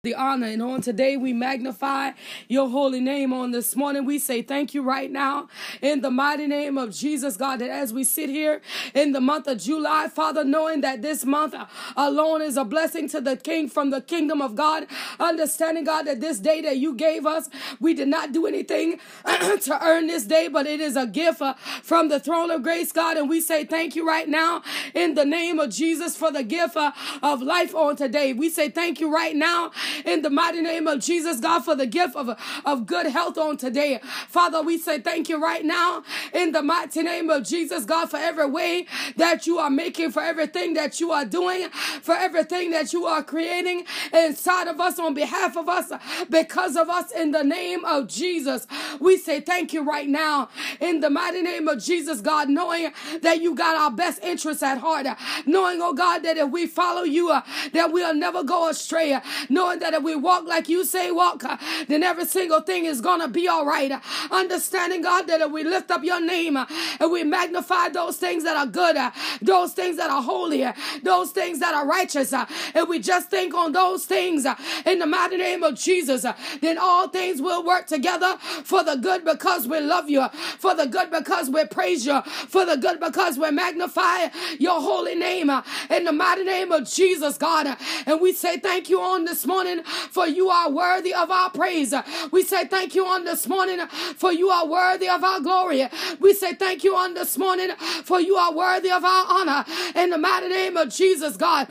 the 0.08 0.16
honor. 0.16 0.48
And 0.48 0.62
on 0.62 0.82
today, 0.82 1.18
we 1.18 1.34
magnify 1.34 2.12
your 2.48 2.70
holy 2.70 3.02
name. 3.02 3.34
On 3.34 3.52
this 3.52 3.76
morning, 3.76 4.06
we 4.06 4.20
say 4.20 4.42
thank 4.42 4.74
you 4.74 4.82
right 4.82 5.12
now 5.12 5.50
in 5.82 6.00
the 6.00 6.10
mighty 6.10 6.48
name 6.48 6.78
of 6.78 6.94
Jesus, 6.94 7.36
God, 7.36 7.60
that 7.60 7.70
as 7.70 7.92
we 7.92 8.06
sit 8.06 8.30
here 8.30 8.62
in 8.94 9.12
the 9.12 9.20
month 9.20 9.48
of 9.48 9.58
July, 9.58 10.08
Father, 10.08 10.46
knowing 10.46 10.80
that 10.80 11.02
this 11.02 11.26
month 11.26 11.56
alone 11.98 12.42
is 12.42 12.56
a 12.56 12.64
blessing 12.64 13.10
to 13.10 13.20
the 13.20 13.36
King 13.36 13.68
from 13.68 13.90
the 13.90 14.00
kingdom 14.00 14.42
of 14.42 14.56
God, 14.56 14.88
understanding, 15.20 15.84
God, 15.84 16.04
that 16.04 16.22
this 16.22 16.40
day 16.40 16.62
that 16.62 16.78
you 16.78 16.96
gave 16.96 17.26
us, 17.26 17.50
we 17.82 17.94
did 17.94 18.08
not 18.08 18.32
do 18.32 18.48
anything 18.48 19.00
to 19.26 19.78
earn 19.82 20.08
this 20.08 20.24
day, 20.24 20.48
but 20.48 20.66
it 20.66 20.80
is 20.80 20.96
a 20.96 21.06
gift 21.06 21.42
uh, 21.42 21.54
from 21.84 22.08
the 22.08 22.20
throne 22.20 22.50
of 22.50 22.64
grace, 22.64 22.94
God. 22.94 23.18
And 23.18 23.30
we 23.30 23.42
say 23.42 23.66
thank 23.66 23.94
you 23.96 24.08
right 24.08 24.30
now 24.30 24.62
in 24.94 25.16
the 25.16 25.26
name 25.26 25.60
of 25.60 25.70
Jesus 25.72 26.16
for 26.16 26.32
the 26.32 26.44
gift 26.44 26.78
uh, 26.78 26.94
of 27.22 27.42
life 27.42 27.76
on 27.76 27.98
today. 27.98 28.32
We 28.32 28.50
say 28.50 28.70
thank 28.70 29.02
you 29.02 29.14
right 29.14 29.36
now 29.36 29.72
in 30.06 30.22
the 30.22 30.30
mighty 30.30 30.62
name 30.62 30.88
of 30.88 31.00
Jesus, 31.00 31.40
God, 31.40 31.64
for 31.66 31.76
the 31.76 31.86
gift 31.88 32.16
of, 32.16 32.30
of 32.66 32.86
good 32.86 33.08
health 33.08 33.38
on 33.38 33.58
today. 33.58 34.00
Father, 34.28 34.62
we 34.62 34.78
say 34.78 35.00
thank 35.00 35.30
you 35.30 35.42
right 35.42 35.66
now 35.66 36.04
in 36.34 36.52
the 36.52 36.62
mighty 36.62 37.04
name 37.04 37.30
of 37.30 37.44
Jesus, 37.44 37.86
God, 37.86 38.10
for 38.10 38.18
every 38.18 38.50
way 38.50 38.86
that 39.18 39.48
you 39.48 39.60
are 39.60 39.70
making, 39.70 40.12
for 40.12 40.22
everything 40.22 40.74
that 40.74 41.00
you 41.00 41.12
are 41.12 41.26
doing, 41.26 41.70
for 42.02 42.16
everything 42.16 42.72
that 42.72 42.94
you 42.94 43.06
are 43.06 43.24
creating 43.24 43.86
inside 44.14 44.68
of 44.68 44.80
us 44.80 45.00
on 45.00 45.14
behalf 45.14 45.58
of 45.58 45.70
us, 45.70 45.92
because 46.30 46.76
of 46.76 46.90
us 46.90 47.12
in 47.12 47.32
the 47.32 47.44
name 47.44 47.86
of 47.86 48.08
Jesus. 48.08 48.68
We 49.00 49.18
say 49.18 49.42
thank 49.42 49.74
you 49.74 49.84
right 49.84 50.08
now 50.08 50.50
in 50.80 51.00
the 51.02 51.10
mighty 51.10 51.42
name 51.42 51.68
of 51.68 51.82
Jesus, 51.84 52.22
God, 52.22 52.50
knowing 52.50 52.92
that 53.22 53.42
you 53.42 53.56
got 53.56 53.76
our 53.78 53.92
best 53.92 54.24
interests 54.24 54.64
at 54.64 54.78
heart, 54.80 55.08
knowing, 55.46 55.82
oh 55.82 55.94
God, 55.94 56.20
that 56.20 56.38
if 56.38 56.50
we 56.52 56.68
follow 56.68 57.04
you, 57.04 57.28
that 57.74 57.92
we'll 57.92 58.16
never 58.16 58.44
go 58.44 58.70
astray, 58.70 59.20
knowing 59.50 59.80
that 59.80 59.87
that 59.88 59.94
if 59.94 60.04
we 60.04 60.16
walk 60.16 60.46
like 60.46 60.68
you 60.68 60.84
say 60.84 61.12
walk, 61.12 61.46
uh, 61.46 61.56
then 61.88 62.04
every 62.04 62.26
single 62.26 62.60
thing 62.60 62.84
is 62.86 63.00
going 63.00 63.22
to 63.22 63.28
be 63.30 63.48
all 63.48 63.66
right. 63.66 63.92
Understanding, 64.30 65.02
God, 65.02 65.28
that 65.28 65.40
if 65.40 65.50
we 65.50 65.64
lift 65.64 65.92
up 65.92 66.04
your 66.04 66.20
name 66.20 66.58
uh, 66.58 66.66
and 67.00 67.10
we 67.10 67.24
magnify 67.24 67.88
those 67.90 68.18
things 68.18 68.44
that 68.44 68.58
are 68.58 68.66
good, 68.66 68.98
uh, 68.98 69.12
those 69.42 69.72
things 69.72 69.96
that 69.96 70.10
are 70.10 70.22
holy, 70.22 70.66
those 71.04 71.32
things 71.32 71.60
that 71.60 71.74
are 71.74 71.88
righteous, 71.88 72.34
and 72.34 72.90
we 72.90 73.00
just 73.00 73.30
think 73.30 73.54
on 73.54 73.72
those 73.72 74.06
things 74.06 74.46
in 74.86 75.00
the 75.00 75.06
mighty 75.06 75.38
name 75.38 75.64
of 75.64 75.76
Jesus, 75.76 76.26
then 76.62 76.78
all 76.78 77.08
things 77.08 77.42
will 77.42 77.64
work 77.66 77.88
together 77.88 78.38
for 78.64 78.84
the 78.84 78.96
good 78.96 79.24
because 79.24 79.68
we 79.68 79.80
love 79.80 80.10
you, 80.10 80.28
for 80.60 80.76
the 80.76 80.86
good 80.86 81.12
because 81.12 81.50
we 81.50 81.66
praise 81.66 82.06
you, 82.06 82.22
for 82.24 82.66
the 82.66 82.76
good 82.76 83.00
because 83.00 83.38
we 83.38 83.50
magnify 83.52 84.28
your 84.60 84.82
holy 84.82 85.16
name 85.16 85.50
in 85.90 86.04
the 86.04 86.12
mighty 86.12 86.44
name 86.44 86.74
of 86.74 86.90
Jesus, 86.90 87.38
God. 87.38 87.78
And 88.06 88.20
we 88.20 88.34
say 88.34 88.58
thank 88.58 88.90
you 88.90 89.02
on 89.02 89.24
this 89.26 89.46
morning 89.46 89.67
morning, 89.68 89.84
for 89.84 90.28
you 90.28 90.50
are 90.50 90.70
worthy 90.70 91.14
of 91.14 91.30
our 91.32 91.50
praise. 91.50 91.94
We 92.32 92.44
say 92.44 92.66
thank 92.66 92.96
you 92.96 93.06
on 93.06 93.26
this 93.26 93.48
morning, 93.48 93.86
for 94.16 94.32
you 94.32 94.50
are 94.50 94.68
worthy 94.68 95.10
of 95.10 95.24
our 95.24 95.40
glory. 95.40 95.88
We 96.20 96.34
say 96.34 96.54
thank 96.54 96.84
you 96.84 96.96
on 96.96 97.14
this 97.14 97.38
morning, 97.38 97.76
for 98.04 98.20
you 98.20 98.36
are 98.36 98.54
worthy 98.54 98.90
of 98.90 99.04
our 99.04 99.26
honor. 99.30 99.66
In 99.96 100.10
the 100.12 100.18
mighty 100.18 100.50
name 100.50 100.78
of 100.78 100.90
Jesus, 100.90 101.38
God. 101.38 101.68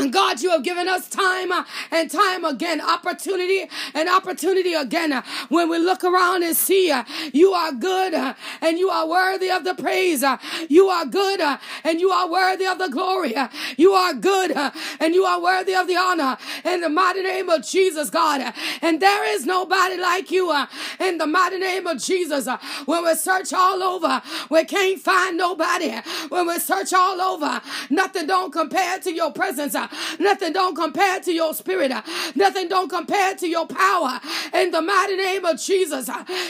And 0.00 0.12
God, 0.12 0.40
you 0.40 0.50
have 0.50 0.62
given 0.62 0.88
us 0.88 1.08
time 1.10 1.52
uh, 1.52 1.64
and 1.90 2.10
time 2.10 2.44
again, 2.44 2.80
opportunity 2.80 3.68
and 3.92 4.08
opportunity 4.08 4.72
again. 4.72 5.12
Uh, 5.12 5.22
when 5.50 5.68
we 5.68 5.78
look 5.78 6.02
around 6.04 6.42
and 6.42 6.56
see 6.56 6.90
uh, 6.90 7.04
you 7.34 7.52
are 7.52 7.72
good 7.72 8.14
uh, 8.14 8.32
and 8.62 8.78
you 8.78 8.88
are 8.88 9.06
worthy 9.06 9.50
of 9.50 9.64
the 9.64 9.74
praise. 9.74 10.22
Uh, 10.22 10.38
you 10.70 10.88
are 10.88 11.04
good 11.04 11.40
uh, 11.40 11.58
and 11.84 12.00
you 12.00 12.10
are 12.10 12.30
worthy 12.30 12.64
of 12.64 12.78
the 12.78 12.88
glory. 12.88 13.34
You 13.76 13.92
are 13.92 14.14
good 14.14 14.52
and 15.00 15.14
you 15.14 15.24
are 15.24 15.40
worthy 15.40 15.74
of 15.74 15.86
the 15.86 15.96
honor 15.96 16.38
in 16.64 16.80
the 16.80 16.88
mighty 16.88 17.22
name 17.22 17.50
of 17.50 17.66
Jesus, 17.66 18.08
God. 18.08 18.54
And 18.80 19.00
there 19.00 19.34
is 19.34 19.44
nobody 19.44 19.98
like 19.98 20.30
you 20.30 20.50
in 20.98 21.18
the 21.18 21.26
mighty 21.26 21.58
name 21.58 21.86
of 21.86 21.98
Jesus. 22.02 22.48
When 22.86 23.04
we 23.04 23.14
search 23.16 23.52
all 23.52 23.82
over, 23.82 24.22
we 24.48 24.64
can't 24.64 24.98
find 25.00 25.36
nobody. 25.36 25.94
When 26.30 26.46
we 26.46 26.58
search 26.58 26.94
all 26.94 27.20
over, 27.20 27.60
nothing 27.90 28.26
don't 28.26 28.52
compare 28.52 28.98
to 29.00 29.12
your 29.12 29.32
presence. 29.32 29.76
Nothing 30.18 30.52
don't 30.52 30.74
compare 30.74 31.20
to 31.20 31.32
your 31.32 31.54
spirit. 31.54 31.92
Nothing 32.34 32.68
don't 32.68 32.88
compare 32.88 33.34
to 33.36 33.48
your 33.48 33.66
power. 33.66 34.20
In 34.54 34.70
the 34.70 34.82
mighty 34.82 35.16
name 35.16 35.44
of 35.44 35.60
Jesus. 35.60 36.08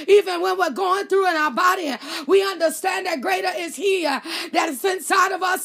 Even 0.09 0.41
when 0.41 0.59
we're 0.59 0.71
going 0.71 1.07
through 1.07 1.29
in 1.29 1.37
our 1.37 1.51
body, 1.51 1.95
we 2.27 2.43
understand 2.43 3.07
that 3.07 3.21
greater 3.21 3.51
is 3.57 3.77
He 3.77 4.03
that 4.05 4.69
is 4.69 4.85
inside 4.85 5.33
of 5.33 5.43
us 5.43 5.65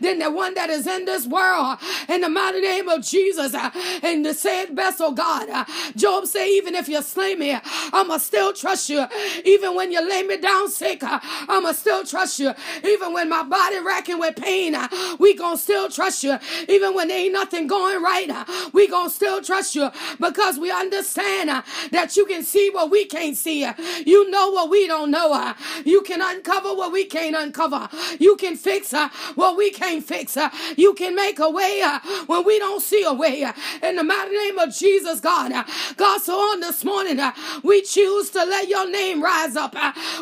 than 0.00 0.18
the 0.18 0.30
one 0.30 0.54
that 0.54 0.70
is 0.70 0.86
in 0.86 1.04
this 1.04 1.26
world. 1.26 1.78
In 2.08 2.20
the 2.20 2.28
mighty 2.28 2.60
name 2.60 2.88
of 2.88 3.02
Jesus. 3.02 3.54
And 4.02 4.24
the 4.24 4.34
said 4.34 4.74
best, 4.74 5.00
oh 5.00 5.12
God. 5.12 5.66
Job 5.96 6.26
say, 6.26 6.50
even 6.56 6.74
if 6.74 6.88
you 6.88 7.02
slay 7.02 7.34
me, 7.34 7.56
I'ma 7.92 8.18
still 8.18 8.52
trust 8.52 8.88
you. 8.88 9.06
Even 9.44 9.74
when 9.74 9.92
you 9.92 10.06
lay 10.06 10.22
me 10.22 10.36
down 10.36 10.70
sick, 10.70 11.00
I'ma 11.02 11.72
still 11.72 12.04
trust 12.04 12.38
you. 12.38 12.52
Even 12.84 13.12
when 13.12 13.28
my 13.28 13.42
body 13.42 13.78
racking 13.80 14.18
with 14.18 14.36
pain, 14.36 14.76
we 15.18 15.34
gonna 15.34 15.56
still 15.56 15.88
trust 15.88 16.22
you. 16.24 16.38
Even 16.68 16.94
when 16.94 17.08
ain't 17.16 17.32
nothing 17.32 17.66
going 17.66 18.02
right, 18.02 18.28
uh, 18.30 18.44
we 18.72 18.88
gonna 18.88 19.10
still 19.10 19.42
trust 19.42 19.74
you 19.74 19.90
because 20.20 20.58
we 20.58 20.70
understand 20.70 21.50
uh, 21.50 21.62
that 21.90 22.16
you 22.16 22.26
can 22.26 22.42
see 22.42 22.70
what 22.70 22.90
we 22.90 23.06
can't 23.06 23.36
see. 23.36 23.64
Uh, 23.64 23.74
you 24.04 24.30
know 24.30 24.50
what 24.50 24.70
we 24.70 24.86
don't 24.86 25.10
know. 25.10 25.54
You 25.84 26.02
can 26.02 26.20
uncover 26.22 26.74
what 26.74 26.92
we 26.92 27.04
can't 27.04 27.36
uncover. 27.36 27.88
You 28.18 28.36
can 28.36 28.56
fix 28.56 28.92
what 29.34 29.56
we 29.56 29.70
can't 29.70 30.04
fix. 30.04 30.36
You 30.76 30.94
can 30.94 31.14
make 31.14 31.38
a 31.38 31.50
way 31.50 31.82
when 32.26 32.44
we 32.44 32.58
don't 32.58 32.82
see 32.82 33.04
a 33.04 33.12
way. 33.12 33.46
In 33.82 33.96
the 33.96 34.04
mighty 34.04 34.36
name 34.36 34.58
of 34.58 34.74
Jesus, 34.74 35.20
God. 35.20 35.52
God, 35.96 36.20
so 36.20 36.34
on 36.34 36.60
this 36.60 36.84
morning, 36.84 37.20
we 37.62 37.82
choose 37.82 38.30
to 38.30 38.44
let 38.44 38.68
your 38.68 38.88
name 38.90 39.22
rise 39.22 39.56
up. 39.56 39.74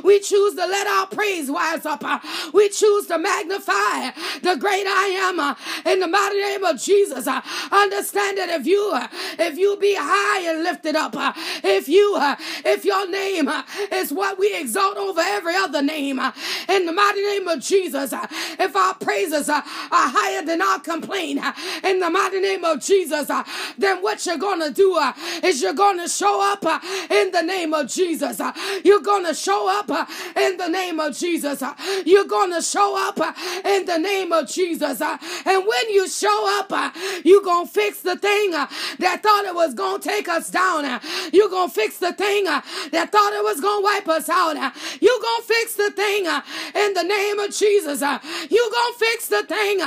We 0.03 0.21
choose 0.21 0.55
to 0.55 0.67
let 0.67 0.87
our 0.87 1.07
praise 1.07 1.49
rise 1.49 1.87
up. 1.87 2.05
We 2.53 2.69
choose 2.69 3.07
to 3.09 3.19
magnify 3.19 4.11
the 4.43 4.57
great 4.57 4.87
I 4.87 5.07
am 5.29 5.57
in 5.87 6.01
the 6.01 6.09
mighty 6.09 6.41
name 6.41 6.65
of 6.65 6.74
Jesus. 6.79 7.27
Uh, 7.27 7.41
understand 7.73 8.39
that 8.39 8.49
if 8.49 8.67
you 8.67 8.91
uh, 8.95 9.09
if 9.39 9.59
you 9.59 9.77
be 9.77 9.95
high 9.99 10.51
and 10.51 10.63
lifted 10.63 10.97
up, 10.97 11.17
uh, 11.17 11.33
if 11.63 11.89
you 11.89 12.17
if 12.65 12.85
your 12.85 13.09
name 13.09 13.51
is 13.93 14.13
what 14.13 14.39
we 14.39 14.55
exalt 14.57 14.97
over 14.97 15.21
every 15.21 15.55
other 15.55 15.83
name 15.83 16.21
in 16.69 16.87
the 16.87 16.93
mighty 16.93 17.23
name 17.23 17.49
of 17.49 17.61
Jesus, 17.61 18.13
if 18.59 18.77
our 18.77 18.95
praises 18.95 19.49
are 19.49 19.63
higher 19.65 20.45
than 20.45 20.63
our 20.63 20.81
complaint 20.81 21.41
in 21.83 22.01
the 22.01 22.11
mighty 22.11 22.41
name 22.41 22.65
of 22.65 22.81
Jesus, 22.81 23.31
then 23.79 24.03
what 24.03 24.25
you're 24.27 24.39
gonna 24.39 24.71
do 24.71 24.99
is 25.43 25.63
you're 25.63 25.75
gonna 25.75 26.09
show 26.09 26.41
up 26.53 26.65
in 27.11 27.31
the 27.31 27.43
name 27.43 27.75
of 27.75 27.89
Jesus. 27.89 28.41
You're 28.85 29.01
gonna 29.01 29.35
show 29.35 29.69
up 29.69 29.91
in 30.37 30.57
the 30.57 30.69
name 30.69 31.01
of 31.01 31.17
Jesus. 31.17 31.63
You're 32.05 32.27
gonna 32.27 32.63
show 32.63 32.97
up 33.09 33.19
in 33.65 33.87
the 33.87 33.99
name 33.99 34.33
of 34.33 34.49
Jesus. 34.49 35.01
And 35.01 35.67
when 35.67 35.91
you 35.91 36.09
show 36.09 36.59
up, 36.61 36.64
you're 37.25 37.43
gonna 37.43 37.67
fix 37.67 38.01
the 38.01 38.17
thing 38.17 38.55
uh, 38.55 38.67
that 38.99 39.23
thought 39.23 39.45
it 39.45 39.55
was 39.55 39.75
gonna 39.75 39.99
take 40.03 40.29
us 40.29 40.51
down. 40.51 40.85
Uh. 40.85 41.01
You're 41.33 41.49
gonna 41.51 41.71
fix 41.71 41.99
the 41.99 42.13
thing 42.13 42.47
uh, 42.47 42.61
that 42.93 43.13
thought 43.13 43.33
it 43.33 43.43
was 43.45 43.61
gonna 43.61 43.83
wipe 43.83 44.09
us 44.09 44.29
out. 44.29 44.55
You're 45.01 45.21
gonna 45.23 45.43
fix 45.45 45.75
the 45.75 45.91
thing 45.91 46.27
in 46.27 46.95
the 46.95 47.03
name 47.03 47.39
of 47.39 47.51
Jesus. 47.53 48.01
You're 48.01 48.71
gonna 48.73 48.99
fix 48.99 49.29
the 49.29 49.43
thing 49.45 49.81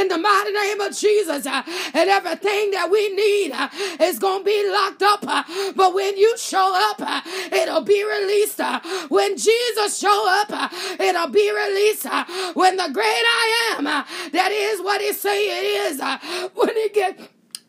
in 0.00 0.08
the 0.08 0.18
mighty 0.18 0.52
name 0.52 0.80
of 0.80 0.96
Jesus. 0.96 1.46
And 1.46 2.10
everything 2.10 2.70
that 2.72 2.88
we 2.90 3.14
need 3.14 3.52
is 4.00 4.18
gonna 4.18 4.44
be 4.44 4.68
locked 4.70 5.02
up. 5.02 5.22
But 5.76 5.94
when 5.94 6.16
you 6.16 6.36
show 6.38 6.72
up, 6.90 7.00
it'll 7.52 7.82
be 7.82 8.04
released. 8.04 8.60
When 9.08 9.36
Jesus 9.36 9.98
show 9.98 10.24
up, 10.42 10.72
it'll 11.00 11.28
be 11.28 11.50
released. 11.52 12.06
When 12.54 12.76
the 12.76 12.90
great 12.92 13.04
I 13.06 13.74
am, 13.76 13.84
that 13.84 14.50
is 14.52 14.80
what 14.82 15.00
he 15.00 15.12
say 15.12 15.38
it 15.58 15.64
is. 15.92 15.98
When 16.54 16.76
he 16.76 16.88
get 16.90 17.18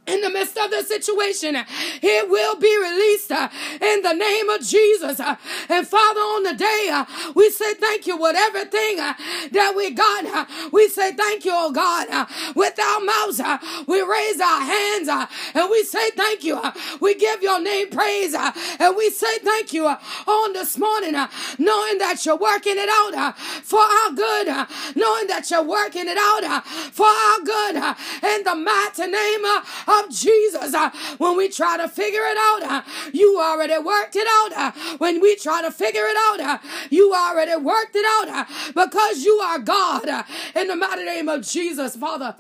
in 0.08 0.22
the 0.22 0.30
midst 0.30 0.58
of 0.58 0.72
the 0.72 0.82
situation. 0.84 1.56
It 2.02 2.30
will 2.30 2.56
be 2.56 2.76
released 2.78 3.32
uh, 3.32 3.50
in 3.82 4.02
the 4.02 4.14
name 4.14 4.50
of 4.50 4.62
Jesus. 4.62 5.20
Uh, 5.20 5.36
and 5.70 5.88
Father, 5.88 6.22
on 6.22 6.44
the 6.44 6.54
day, 6.54 6.90
uh, 6.92 7.06
we 7.36 7.50
say 7.50 7.74
thank 7.76 8.08
you 8.08 8.18
with 8.18 8.36
everything 8.36 9.00
uh, 9.00 9.14
that 9.52 9.74
we 9.76 9.92
got. 9.92 10.26
Uh, 10.26 10.46
we 10.72 10.88
say 10.88 11.12
thank 11.12 11.46
you, 11.46 11.52
oh 11.54 11.72
God. 11.72 12.08
Uh, 12.10 12.26
with 12.56 12.80
our 12.80 13.02
mouths, 13.02 13.42
we 13.88 14.02
raise 14.02 14.40
our 14.40 14.62
hands 14.62 15.10
and 15.54 15.70
we 15.70 15.84
say 15.84 16.10
thank 16.12 16.44
you. 16.44 16.60
We 17.02 17.16
give 17.16 17.42
your 17.42 17.62
name 17.62 17.90
praise 17.90 18.34
and 18.34 18.96
we 18.96 19.10
say 19.10 19.40
thank 19.40 19.74
you 19.74 19.88
on 19.88 20.54
this 20.54 20.78
morning, 20.78 21.14
knowing 21.14 21.98
that 21.98 22.22
you're 22.26 22.38
working 22.38 22.76
it 22.78 22.90
out 22.90 23.38
for 23.38 23.80
our 23.80 24.12
good, 24.12 24.48
knowing 24.96 25.28
that 25.28 25.48
you're 25.52 25.64
working 25.64 26.08
it 26.08 26.18
out 26.18 26.66
for 26.66 27.08
our 27.08 27.40
good 27.44 27.76
in 28.24 28.44
the 28.44 28.56
mighty 28.56 29.08
name 29.08 29.46
of 29.46 29.97
of 30.04 30.12
Jesus. 30.12 30.74
Uh, 30.74 30.90
when 31.18 31.38
we 31.38 31.50
try 31.50 31.78
to 31.78 31.88
figure 31.88 32.24
it 32.24 32.38
out, 32.38 32.64
uh, 32.64 32.82
you 33.14 33.40
already 33.40 33.78
worked 33.78 34.16
it 34.16 34.28
out. 34.30 34.54
Uh, 34.54 34.72
when 34.98 35.22
we 35.22 35.36
try 35.36 35.62
to 35.62 35.72
figure 35.72 36.06
it 36.06 36.18
out, 36.18 36.62
you 36.90 37.14
already 37.14 37.56
worked 37.56 37.96
it 37.96 38.06
out 38.06 38.48
because 38.68 39.24
you 39.24 39.36
are 39.36 39.60
God. 39.60 40.26
In 40.56 40.68
the 40.68 40.76
mighty 40.76 41.04
name 41.04 41.30
of 41.30 41.42
Jesus, 41.42 41.96
Father. 41.96 42.36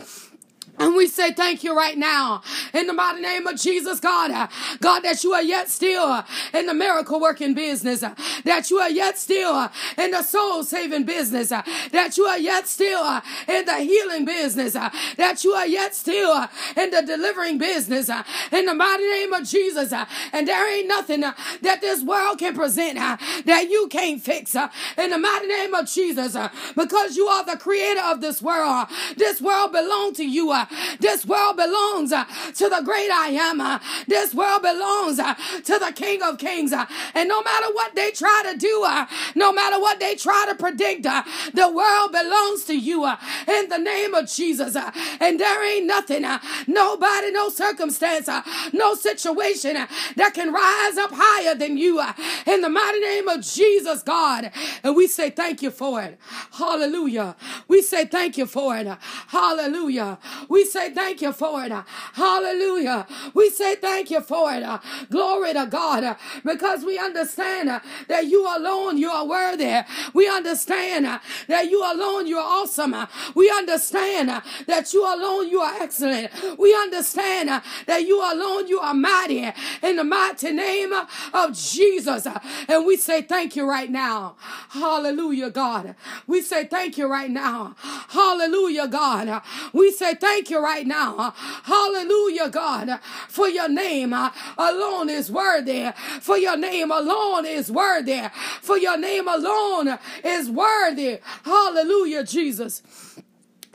And 0.79 0.95
we 0.95 1.07
say 1.07 1.33
thank 1.33 1.63
you 1.63 1.75
right 1.75 1.97
now 1.97 2.41
in 2.73 2.87
the 2.87 2.93
mighty 2.93 3.21
name 3.21 3.47
of 3.47 3.59
Jesus, 3.59 3.99
God. 3.99 4.49
God, 4.79 4.99
that 5.01 5.23
you 5.23 5.33
are 5.33 5.41
yet 5.41 5.69
still 5.69 6.23
in 6.53 6.67
the 6.67 6.73
miracle 6.73 7.19
working 7.19 7.53
business, 7.53 8.03
that 8.43 8.69
you 8.69 8.77
are 8.77 8.89
yet 8.89 9.17
still 9.17 9.69
in 9.97 10.11
the 10.11 10.21
soul 10.21 10.63
saving 10.63 11.03
business, 11.05 11.49
that 11.49 12.13
you 12.17 12.25
are 12.25 12.37
yet 12.37 12.67
still 12.67 13.21
in 13.47 13.65
the 13.65 13.77
healing 13.77 14.25
business, 14.25 14.73
that 14.73 15.43
you 15.43 15.53
are 15.53 15.67
yet 15.67 15.95
still 15.95 16.47
in 16.75 16.91
the 16.91 17.01
delivering 17.01 17.57
business, 17.57 18.09
in 18.51 18.65
the 18.65 18.75
mighty 18.75 19.07
name 19.09 19.33
of 19.33 19.45
Jesus. 19.45 19.91
And 20.31 20.47
there 20.47 20.77
ain't 20.77 20.87
nothing 20.87 21.21
that 21.21 21.81
this 21.81 22.03
world 22.03 22.39
can 22.39 22.53
present 22.53 22.97
that 22.97 23.67
you 23.69 23.87
can't 23.89 24.21
fix 24.21 24.55
in 24.55 25.09
the 25.09 25.17
mighty 25.17 25.47
name 25.47 25.73
of 25.73 25.87
Jesus 25.87 26.37
because 26.75 27.17
you 27.17 27.25
are 27.27 27.43
the 27.45 27.57
creator 27.57 28.01
of 28.03 28.21
this 28.21 28.41
world. 28.41 28.87
This 29.15 29.41
world 29.41 29.71
belongs 29.71 30.17
to 30.17 30.23
you. 30.27 30.53
This 30.99 31.25
world 31.25 31.57
belongs 31.57 32.11
uh, 32.11 32.25
to 32.55 32.69
the 32.69 32.81
great 32.83 33.11
I 33.11 33.29
am. 33.29 33.61
Uh, 33.61 33.79
this 34.07 34.33
world 34.33 34.61
belongs 34.61 35.19
uh, 35.19 35.35
to 35.35 35.79
the 35.79 35.91
King 35.95 36.21
of 36.23 36.37
Kings. 36.37 36.73
Uh, 36.73 36.85
and 37.13 37.27
no 37.29 37.41
matter 37.41 37.67
what 37.73 37.95
they 37.95 38.11
try 38.11 38.43
to 38.51 38.57
do, 38.57 38.83
uh, 38.85 39.05
no 39.35 39.51
matter 39.51 39.79
what 39.79 39.99
they 39.99 40.15
try 40.15 40.45
to 40.49 40.55
predict, 40.55 41.05
uh, 41.05 41.23
the 41.53 41.71
world 41.71 42.11
belongs 42.11 42.65
to 42.65 42.77
you 42.77 43.05
in 43.47 43.69
the 43.69 43.77
name 43.77 44.13
of 44.13 44.29
Jesus. 44.29 44.75
And 44.75 45.39
there 45.39 45.63
ain't 45.75 45.85
nothing, 45.85 46.25
nobody, 46.67 47.31
no 47.31 47.49
circumstance, 47.49 48.29
no 48.73 48.95
situation 48.95 49.73
that 50.15 50.33
can 50.33 50.53
rise 50.53 50.97
up 50.97 51.11
higher 51.13 51.55
than 51.55 51.77
you 51.77 52.01
in 52.45 52.61
the 52.61 52.69
mighty 52.69 52.99
name 52.99 53.27
of 53.27 53.41
Jesus, 53.41 54.03
God. 54.03 54.51
And 54.83 54.95
we 54.95 55.07
say 55.07 55.29
thank 55.29 55.61
you 55.61 55.71
for 55.71 56.01
it. 56.01 56.17
Hallelujah. 56.51 57.35
We 57.67 57.81
say 57.81 58.05
thank 58.05 58.37
you 58.37 58.45
for 58.45 58.77
it. 58.77 58.87
Hallelujah. 59.27 60.19
We 60.57 60.65
say 60.65 60.91
thank 60.91 61.21
you 61.21 61.33
for 61.33 61.63
it. 61.65 61.71
Hallelujah. 62.13 63.05
We 63.35 63.51
say 63.51 63.75
thank 63.75 64.09
you 64.09 64.21
for 64.21 64.51
it. 64.51 64.65
Glory 65.11 65.53
to 65.53 65.67
God. 65.67 66.17
Because 66.43 66.83
we 66.83 66.97
understand 66.97 67.79
that 68.07 68.25
you 68.25 68.41
alone, 68.43 68.97
you 68.97 69.07
are 69.07 69.23
worthy. 69.23 69.81
We 70.15 70.27
understand 70.27 71.05
that 71.47 71.69
you 71.69 71.83
alone, 71.83 72.25
you 72.25 72.39
are 72.39 72.63
awesome. 72.63 72.95
We 73.35 73.51
understand 73.51 74.29
that 74.65 74.93
you 74.95 75.03
alone, 75.05 75.47
you 75.47 75.59
are 75.59 75.79
excellent. 75.79 76.31
We 76.57 76.73
understand 76.73 77.61
that 77.85 78.07
you 78.07 78.19
alone, 78.19 78.67
you 78.67 78.79
are 78.79 78.95
mighty 78.95 79.53
in 79.83 79.97
the 79.97 80.03
mighty 80.03 80.53
name 80.53 80.91
of 81.35 81.53
Jesus. 81.55 82.27
And 82.67 82.83
we 82.83 82.97
say 82.97 83.21
thank 83.21 83.55
you 83.55 83.69
right 83.69 83.91
now. 83.91 84.37
Hallelujah, 84.69 85.51
God. 85.51 85.93
We 86.25 86.41
say 86.41 86.65
thank 86.65 86.97
you 86.97 87.07
right 87.07 87.29
now. 87.29 87.75
Hallelujah, 88.09 88.87
God. 88.87 89.43
We 89.71 89.91
say 89.91 90.15
thank 90.15 90.46
thank 90.47 90.51
you 90.51 90.63
right 90.63 90.87
now. 90.87 91.33
Hallelujah, 91.63 92.49
God, 92.49 92.99
for 93.27 93.49
your 93.49 93.67
name 93.67 94.13
alone 94.57 95.09
is 95.09 95.29
worthy. 95.29 95.91
For 96.21 96.37
your 96.37 96.55
name 96.55 96.89
alone 96.89 97.45
is 97.45 97.69
worthy. 97.69 98.21
For 98.61 98.77
your 98.77 98.97
name 98.97 99.27
alone 99.27 99.99
is 100.23 100.49
worthy. 100.49 101.19
Hallelujah, 101.43 102.23
Jesus. 102.23 102.81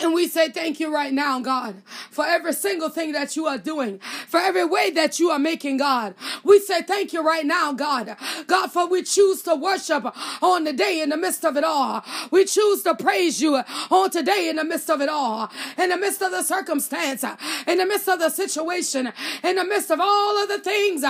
And 0.02 0.14
we 0.14 0.26
say 0.26 0.49
thank 0.50 0.80
you 0.80 0.92
right 0.92 1.12
now, 1.12 1.38
God, 1.38 1.82
for 2.11 2.26
every 2.26 2.52
single 2.52 2.88
thing 2.88 3.12
that 3.12 3.37
you 3.37 3.47
are 3.47 3.56
doing, 3.56 4.00
for 4.26 4.40
every 4.40 4.64
way 4.64 4.90
that 4.90 5.21
you 5.21 5.30
are 5.30 5.38
making, 5.38 5.76
God. 5.76 6.16
We 6.42 6.59
say 6.59 6.82
thank 6.82 7.12
you 7.12 7.23
right 7.23 7.47
now, 7.47 7.73
God. 7.73 8.16
God, 8.49 8.73
for 8.73 8.88
we 8.88 9.04
choose 9.04 9.42
to 9.42 9.54
worship 9.54 10.04
on 10.42 10.64
the 10.64 10.73
day 10.73 11.00
in 11.00 11.11
the 11.11 11.16
midst 11.16 11.44
of 11.44 11.56
it 11.56 11.62
all. 11.62 12.04
We 12.32 12.44
choose 12.44 12.82
to 12.82 12.97
praise 12.97 13.40
you 13.40 13.62
on 13.90 14.11
today 14.11 14.49
in 14.49 14.56
the 14.56 14.64
midst 14.64 14.90
of 14.90 15.00
it 15.00 15.09
all, 15.09 15.50
in 15.78 15.90
the 15.90 15.97
midst 15.97 16.21
of 16.21 16.32
the 16.32 16.42
circumstance, 16.42 17.25
in 17.68 17.78
the 17.78 17.87
midst 17.87 18.09
of 18.09 18.18
the 18.18 18.30
situation, 18.30 19.12
in 19.44 19.56
the 19.56 19.64
midst 19.64 19.90
of 19.92 20.00
all 20.00 20.42
of 20.42 20.49
the 20.49 20.59
things. 20.59 21.04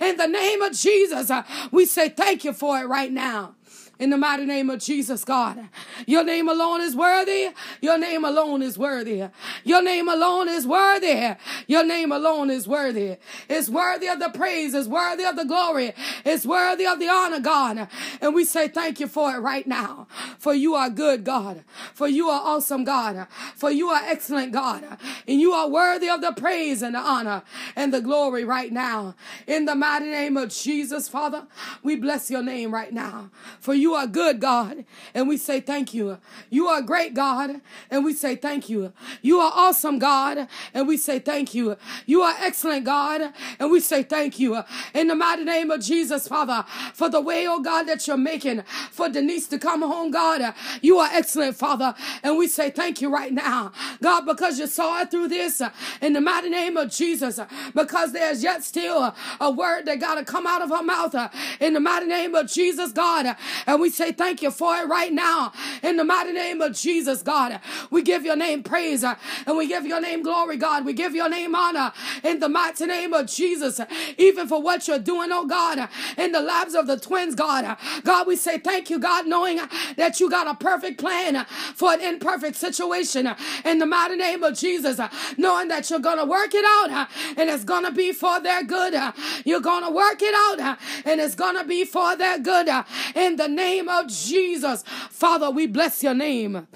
In 0.00 0.16
the 0.16 0.26
name 0.26 0.62
of 0.62 0.72
Jesus, 0.72 1.30
we 1.70 1.84
say 1.84 2.08
thank 2.08 2.44
you 2.44 2.54
for 2.54 2.80
it 2.80 2.86
right 2.86 3.12
now 3.12 3.56
in 3.98 4.10
the 4.10 4.16
mighty 4.16 4.44
name 4.44 4.70
of 4.70 4.80
Jesus, 4.80 5.24
God. 5.24 5.68
Your 6.06 6.24
name 6.24 6.48
alone 6.48 6.80
is 6.80 6.94
worthy. 6.94 7.50
Your 7.80 7.98
name 7.98 8.24
alone 8.24 8.62
is 8.62 8.78
worthy. 8.78 9.24
Your 9.64 9.82
name 9.82 10.08
alone 10.08 10.48
is 10.48 10.66
worthy. 10.66 11.34
Your 11.66 11.84
name 11.84 12.12
alone 12.12 12.50
is 12.50 12.68
worthy. 12.68 13.16
It's 13.48 13.68
worthy 13.68 14.06
of 14.08 14.20
the 14.20 14.28
praise. 14.30 14.74
It's 14.74 14.88
worthy 14.88 15.24
of 15.24 15.36
the 15.36 15.44
glory. 15.44 15.94
It's 16.24 16.46
worthy 16.46 16.86
of 16.86 16.98
the 16.98 17.08
honor, 17.08 17.40
God. 17.40 17.88
And 18.20 18.34
we 18.34 18.44
say 18.44 18.68
thank 18.68 19.00
you 19.00 19.08
for 19.08 19.34
it 19.34 19.40
right 19.40 19.66
now. 19.66 20.06
For 20.38 20.54
you 20.54 20.74
are 20.74 20.90
good, 20.90 21.24
God. 21.24 21.64
For 21.92 22.06
you 22.06 22.28
are 22.28 22.40
awesome, 22.40 22.84
God. 22.84 23.26
For 23.56 23.70
you 23.70 23.88
are 23.88 24.00
excellent, 24.04 24.52
God. 24.52 24.84
And 25.26 25.40
you 25.40 25.52
are 25.52 25.68
worthy 25.68 26.08
of 26.08 26.20
the 26.20 26.32
praise 26.32 26.82
and 26.82 26.94
the 26.94 27.00
honor 27.00 27.42
and 27.74 27.92
the 27.92 28.00
glory 28.00 28.44
right 28.44 28.72
now. 28.72 29.14
In 29.46 29.64
the 29.64 29.74
mighty 29.74 30.06
name 30.06 30.36
of 30.36 30.50
Jesus, 30.50 31.08
Father, 31.08 31.46
we 31.82 31.96
bless 31.96 32.30
your 32.30 32.42
name 32.42 32.72
right 32.72 32.92
now. 32.92 33.30
For 33.60 33.74
you 33.74 33.87
You 33.88 33.94
are 33.94 34.06
good, 34.06 34.38
God, 34.38 34.84
and 35.14 35.26
we 35.26 35.38
say 35.38 35.62
thank 35.62 35.94
you. 35.94 36.18
You 36.50 36.66
are 36.66 36.82
great, 36.82 37.14
God, 37.14 37.62
and 37.90 38.04
we 38.04 38.12
say 38.12 38.36
thank 38.36 38.68
you. 38.68 38.92
You 39.22 39.38
are 39.38 39.50
awesome, 39.54 39.98
God, 39.98 40.46
and 40.74 40.86
we 40.86 40.98
say 40.98 41.20
thank 41.20 41.54
you. 41.54 41.74
You 42.04 42.20
are 42.20 42.34
excellent, 42.38 42.84
God, 42.84 43.32
and 43.58 43.70
we 43.70 43.80
say 43.80 44.02
thank 44.02 44.38
you. 44.38 44.62
In 44.92 45.06
the 45.06 45.14
mighty 45.14 45.42
name 45.42 45.70
of 45.70 45.80
Jesus, 45.80 46.28
Father, 46.28 46.66
for 46.92 47.08
the 47.08 47.22
way, 47.22 47.46
oh 47.48 47.60
God, 47.60 47.84
that 47.84 48.06
you're 48.06 48.18
making 48.18 48.62
for 48.90 49.08
Denise 49.08 49.48
to 49.48 49.58
come 49.58 49.80
home, 49.80 50.10
God, 50.10 50.52
you 50.82 50.98
are 50.98 51.08
excellent, 51.10 51.56
Father, 51.56 51.94
and 52.22 52.36
we 52.36 52.46
say 52.46 52.68
thank 52.68 53.00
you 53.00 53.08
right 53.08 53.32
now, 53.32 53.72
God, 54.02 54.26
because 54.26 54.58
you 54.58 54.66
saw 54.66 55.00
it 55.00 55.10
through 55.10 55.28
this. 55.28 55.62
In 56.02 56.12
the 56.12 56.20
mighty 56.20 56.50
name 56.50 56.76
of 56.76 56.90
Jesus, 56.90 57.40
because 57.74 58.12
there's 58.12 58.42
yet 58.42 58.62
still 58.62 59.14
a 59.40 59.50
word 59.50 59.86
that 59.86 59.98
got 59.98 60.16
to 60.16 60.26
come 60.26 60.46
out 60.46 60.60
of 60.60 60.68
her 60.68 60.82
mouth. 60.82 61.14
In 61.58 61.72
the 61.72 61.80
mighty 61.80 62.04
name 62.04 62.34
of 62.34 62.52
Jesus, 62.52 62.92
God, 62.92 63.34
and 63.66 63.77
we 63.80 63.90
say 63.90 64.12
thank 64.12 64.42
you 64.42 64.50
for 64.50 64.76
it 64.76 64.88
right 64.88 65.12
now. 65.12 65.52
In 65.82 65.96
the 65.96 66.04
mighty 66.04 66.32
name 66.32 66.60
of 66.60 66.74
Jesus, 66.74 67.22
God, 67.22 67.60
we 67.90 68.02
give 68.02 68.24
your 68.24 68.36
name 68.36 68.62
praise 68.62 69.04
uh, 69.04 69.16
and 69.46 69.56
we 69.56 69.66
give 69.66 69.86
your 69.86 70.00
name 70.00 70.22
glory, 70.22 70.56
God. 70.56 70.84
We 70.84 70.92
give 70.92 71.14
your 71.14 71.28
name 71.28 71.54
honor 71.54 71.92
in 72.22 72.40
the 72.40 72.48
mighty 72.48 72.86
name 72.86 73.12
of 73.12 73.26
Jesus, 73.26 73.80
even 74.16 74.48
for 74.48 74.60
what 74.60 74.88
you're 74.88 74.98
doing, 74.98 75.30
oh 75.32 75.46
God, 75.46 75.88
in 76.16 76.32
the 76.32 76.40
lives 76.40 76.74
of 76.74 76.86
the 76.86 76.98
twins, 76.98 77.34
God. 77.34 77.76
God, 78.04 78.26
we 78.26 78.36
say 78.36 78.58
thank 78.58 78.90
you, 78.90 78.98
God, 78.98 79.26
knowing 79.26 79.60
that 79.96 80.20
you 80.20 80.30
got 80.30 80.46
a 80.46 80.54
perfect 80.54 80.98
plan 80.98 81.44
for 81.74 81.92
an 81.92 82.00
imperfect 82.00 82.56
situation 82.56 83.28
in 83.64 83.78
the 83.78 83.86
mighty 83.86 84.16
name 84.16 84.42
of 84.42 84.56
Jesus, 84.56 85.00
knowing 85.36 85.68
that 85.68 85.90
you're 85.90 85.98
going 85.98 86.18
to 86.18 86.24
work 86.24 86.54
it 86.54 86.64
out 86.64 86.90
uh, 86.90 87.06
and 87.36 87.50
it's 87.50 87.64
going 87.64 87.84
to 87.84 87.92
be 87.92 88.12
for 88.12 88.40
their 88.40 88.62
good. 88.64 88.94
Uh, 88.94 89.12
you're 89.44 89.60
going 89.60 89.84
to 89.84 89.90
work 89.90 90.20
it 90.20 90.34
out 90.34 90.60
uh, 90.60 90.76
and 91.04 91.20
it's 91.20 91.34
going 91.34 91.56
to 91.56 91.64
be 91.64 91.84
for 91.84 92.16
their 92.16 92.38
good 92.38 92.68
in 93.14 93.36
the 93.36 93.48
name 93.48 93.67
of 93.88 94.08
Jesus. 94.08 94.82
Father, 95.10 95.50
we 95.50 95.66
bless 95.66 96.02
your 96.02 96.14
name. 96.14 96.66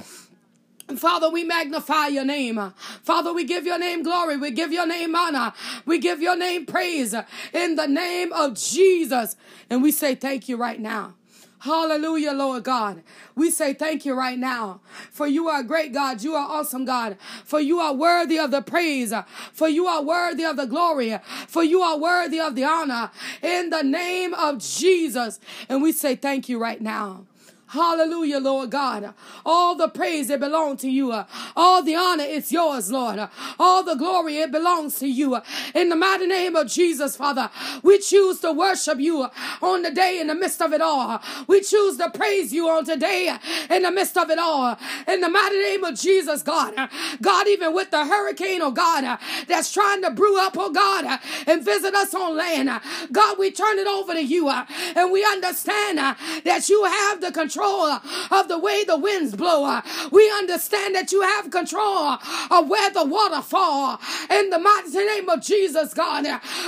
Father, 0.97 1.31
we 1.31 1.45
magnify 1.45 2.09
your 2.09 2.25
name. 2.25 2.73
Father, 3.03 3.33
we 3.33 3.45
give 3.45 3.65
your 3.65 3.79
name 3.79 4.03
glory. 4.03 4.37
We 4.37 4.51
give 4.51 4.73
your 4.73 4.87
name 4.87 5.15
honor. 5.15 5.53
We 5.87 5.99
give 5.99 6.21
your 6.21 6.37
name 6.37 6.67
praise 6.67 7.15
in 7.53 7.77
the 7.77 7.87
name 7.87 8.33
of 8.33 8.55
Jesus. 8.55 9.37
And 9.71 9.83
we 9.83 9.91
say 9.91 10.15
thank 10.15 10.49
you 10.49 10.57
right 10.57 10.81
now. 10.81 11.15
Hallelujah, 11.62 12.33
Lord 12.33 12.64
God. 12.64 13.04
We 13.37 13.52
say 13.52 13.73
thank 13.73 14.04
you 14.04 14.14
right 14.14 14.37
now. 14.37 14.81
For 15.12 15.28
you 15.28 15.47
are 15.47 15.62
great 15.62 15.92
God. 15.92 16.21
You 16.21 16.35
are 16.35 16.45
awesome 16.45 16.85
God. 16.85 17.16
For 17.45 17.61
you 17.61 17.78
are 17.78 17.95
worthy 17.95 18.37
of 18.37 18.50
the 18.50 18.62
praise. 18.62 19.14
For 19.52 19.69
you 19.69 19.87
are 19.87 20.02
worthy 20.02 20.42
of 20.45 20.57
the 20.57 20.66
glory. 20.66 21.16
For 21.47 21.62
you 21.62 21.81
are 21.81 21.97
worthy 21.97 22.40
of 22.40 22.57
the 22.57 22.64
honor. 22.64 23.12
In 23.42 23.71
the 23.71 23.85
name 23.85 24.35
of 24.35 24.59
Jesus. 24.59 25.38
And 25.69 25.81
we 25.81 25.92
say 25.92 26.16
thank 26.16 26.49
you 26.49 26.59
right 26.59 26.81
now. 26.81 27.26
Hallelujah, 27.73 28.38
Lord 28.38 28.69
God. 28.69 29.14
All 29.47 29.75
the 29.75 29.88
praise 29.88 30.29
it 30.29 30.41
belongs 30.41 30.83
to 30.83 30.91
you. 30.91 31.11
All 31.57 31.83
the 31.83 31.95
honor 31.95 32.25
it's 32.26 32.52
yours, 32.52 32.93
Lord. 32.93 33.19
All 33.59 33.83
the 33.83 33.95
glory 33.95 34.37
it 34.41 34.52
belongs 34.52 34.99
to 34.99 35.09
you. 35.09 35.41
In 35.75 35.88
the 35.88 35.97
mighty 35.97 36.26
name 36.26 36.55
of 36.55 36.69
Jesus, 36.69 37.17
Father, 37.17 37.49
we 37.83 37.99
choose 37.99 38.41
to 38.41 38.52
worship 38.52 39.00
you 39.00 39.26
on 39.62 39.81
the 39.81 39.91
day 39.91 40.21
in 40.21 40.26
the 40.26 40.35
midst 40.35 40.61
of 40.61 40.75
it 40.75 40.83
all. 40.83 41.23
We 41.47 41.62
choose 41.62 41.97
to 41.97 42.11
praise 42.11 42.52
you 42.52 42.69
on 42.69 42.85
today 42.85 43.35
in 43.71 43.85
the 43.85 43.91
midst 43.91 44.19
of 44.19 44.29
it 44.29 44.38
all. 44.38 44.76
In 45.09 45.23
the 45.23 45.31
mighty 45.31 45.59
name 45.59 45.83
of 45.83 45.99
Jesus, 45.99 46.43
God. 46.43 46.75
God, 47.23 47.49
even 47.49 47.73
with 47.73 47.91
the 47.91 48.05
hurricane, 48.05 48.61
oh 48.61 48.71
God, 48.71 49.19
that's 49.49 49.73
trying 49.73 50.02
to 50.02 50.11
brew 50.11 50.38
up, 50.38 50.57
oh 50.59 50.71
God, 50.71 51.21
and 51.47 51.64
visit 51.64 51.95
us 51.95 52.14
on 52.14 52.37
land. 52.37 52.69
God, 53.11 53.38
we 53.38 53.50
turn 53.50 53.79
it 53.79 53.87
over 53.87 54.12
to 54.12 54.23
you 54.23 54.50
and 54.50 55.11
we 55.11 55.25
understand 55.25 55.97
that 55.97 56.69
you 56.69 56.85
have 56.85 57.23
the 57.23 57.33
control 57.33 57.62
control 57.62 57.83
uh, 57.85 58.00
of 58.40 58.49
the 58.49 58.59
way 58.59 58.85
the 58.85 58.97
winds 58.99 59.35
blow. 59.37 59.64
Uh. 59.64 59.83
We 60.11 60.31
understand 60.33 60.95
that 60.95 61.12
you 61.12 61.23
have 61.23 61.50
control 61.50 61.83
uh, 61.99 62.19
of 62.50 62.69
where 62.69 62.90
the 62.90 63.04
water 63.04 63.42
fall. 63.42 64.00
In 64.31 64.50
the 64.50 64.59
mighty 64.59 64.99
name 64.99 65.28
of 65.28 65.42
Jesus, 65.42 65.95
God. 65.95 66.26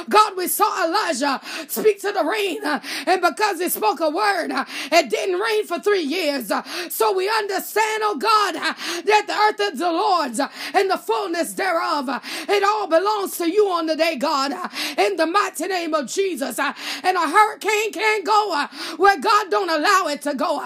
God, 0.09 0.37
we 0.37 0.47
saw 0.49 0.87
Elijah 0.87 1.41
speak 1.69 2.01
to 2.03 2.13
the 2.13 2.25
rain, 2.25 2.61
and 2.65 3.21
because 3.21 3.61
he 3.61 3.69
spoke 3.69 4.01
a 4.01 4.11
word, 4.11 4.51
it 4.93 5.11
didn't 5.11 5.41
rain 5.41 5.67
for 5.67 5.79
three 5.81 6.03
years. 6.03 6.51
So 6.91 7.15
we 7.15 7.29
understand, 7.29 8.03
oh 8.05 8.17
God, 8.19 8.55
that 8.55 9.25
the 9.27 9.35
earth 9.35 9.73
is 9.73 9.79
the 9.79 9.91
Lord's 9.93 10.41
and 10.41 10.91
the 10.91 10.99
fullness 10.99 11.53
thereof. 11.55 12.09
It 12.49 12.63
all 12.65 12.87
belongs 12.89 13.37
to 13.39 13.51
you 13.51 13.69
on 13.69 13.87
the 13.87 13.97
day, 13.97 14.17
God. 14.17 14.53
In 14.99 15.17
the 15.17 15.27
mighty 15.27 15.67
name 15.67 15.95
of 15.95 16.07
Jesus. 16.09 16.59
And 16.59 17.17
a 17.17 17.29
hurricane 17.29 17.93
can't 17.93 18.25
go 18.25 18.67
where 18.97 19.19
God 19.21 19.51
don't 19.51 19.71
allow 19.71 20.09
it 20.09 20.23
to 20.23 20.35
go. 20.35 20.61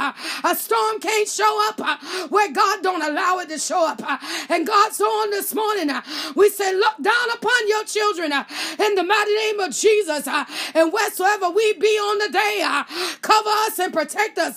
A 0.44 0.54
storm 0.54 1.00
can't 1.00 1.28
show 1.28 1.68
up 1.68 1.80
uh, 1.80 1.96
where 2.28 2.52
God 2.52 2.82
don't 2.82 3.02
allow 3.02 3.38
it 3.38 3.48
to 3.48 3.58
show 3.58 3.86
up. 3.86 4.00
Uh, 4.02 4.18
and 4.48 4.66
God, 4.66 4.92
so 4.92 5.04
on 5.04 5.30
this 5.30 5.54
morning, 5.54 5.90
uh, 5.90 6.02
we 6.34 6.48
say, 6.50 6.74
look 6.74 6.96
down 7.00 7.30
upon 7.34 7.68
your 7.68 7.84
children 7.84 8.32
uh, 8.32 8.44
in 8.80 8.94
the 8.94 9.02
mighty 9.02 9.34
name 9.34 9.60
of 9.60 9.72
Jesus. 9.72 10.26
Uh, 10.26 10.44
and 10.74 10.92
wheresoever 10.92 11.50
we 11.50 11.72
be 11.74 11.96
on 11.98 12.18
the 12.18 12.30
day, 12.32 12.60
uh, 12.64 12.84
cover 13.22 13.50
us 13.66 13.78
and 13.78 13.92
protect 13.92 14.38
us, 14.38 14.56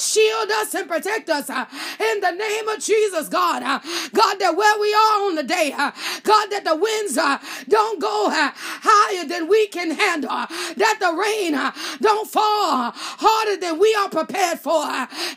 shield 0.00 0.50
us 0.50 0.74
and 0.74 0.88
protect 0.88 1.30
us 1.30 1.48
in 1.48 2.20
the 2.20 2.32
name 2.32 2.68
of 2.68 2.78
Jesus, 2.80 3.28
God. 3.28 3.62
God, 4.12 4.38
that 4.38 4.56
where 4.56 4.80
we 4.80 4.92
are 4.92 5.26
on 5.26 5.34
the 5.36 5.42
day, 5.42 5.70
God, 5.70 6.46
that 6.50 6.64
the 6.64 6.76
winds 6.76 7.14
don't 7.68 8.00
go 8.00 8.28
higher 8.30 9.26
than 9.26 9.48
we 9.48 9.66
can 9.68 9.90
handle, 9.90 10.30
that 10.30 10.96
the 11.00 11.12
rain 11.12 11.52
don't 12.00 12.28
fall 12.28 12.92
harder 12.94 13.60
than 13.60 13.78
we 13.78 13.94
are 13.94 14.08
prepared 14.08 14.58
for 14.58 14.84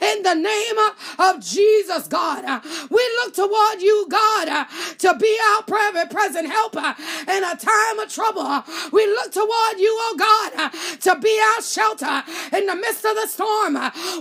in 0.01 0.23
the 0.23 0.35
name 0.35 0.77
of 1.19 1.39
Jesus, 1.39 2.07
God. 2.07 2.63
We 2.89 3.03
look 3.23 3.33
toward 3.33 3.81
you, 3.81 4.07
God, 4.09 4.67
to 4.99 5.15
be 5.17 5.37
our 5.51 5.63
present 5.63 6.47
helper 6.49 6.95
in 7.27 7.43
a 7.43 7.55
time 7.55 7.99
of 7.99 8.09
trouble. 8.09 8.63
We 8.91 9.05
look 9.07 9.31
toward 9.31 9.79
you, 9.79 9.95
oh 9.99 10.15
God, 10.17 10.71
to 11.01 11.19
be 11.19 11.39
our 11.55 11.61
shelter 11.61 12.23
in 12.55 12.65
the 12.65 12.75
midst 12.75 13.05
of 13.05 13.15
the 13.15 13.27
storm. 13.27 13.73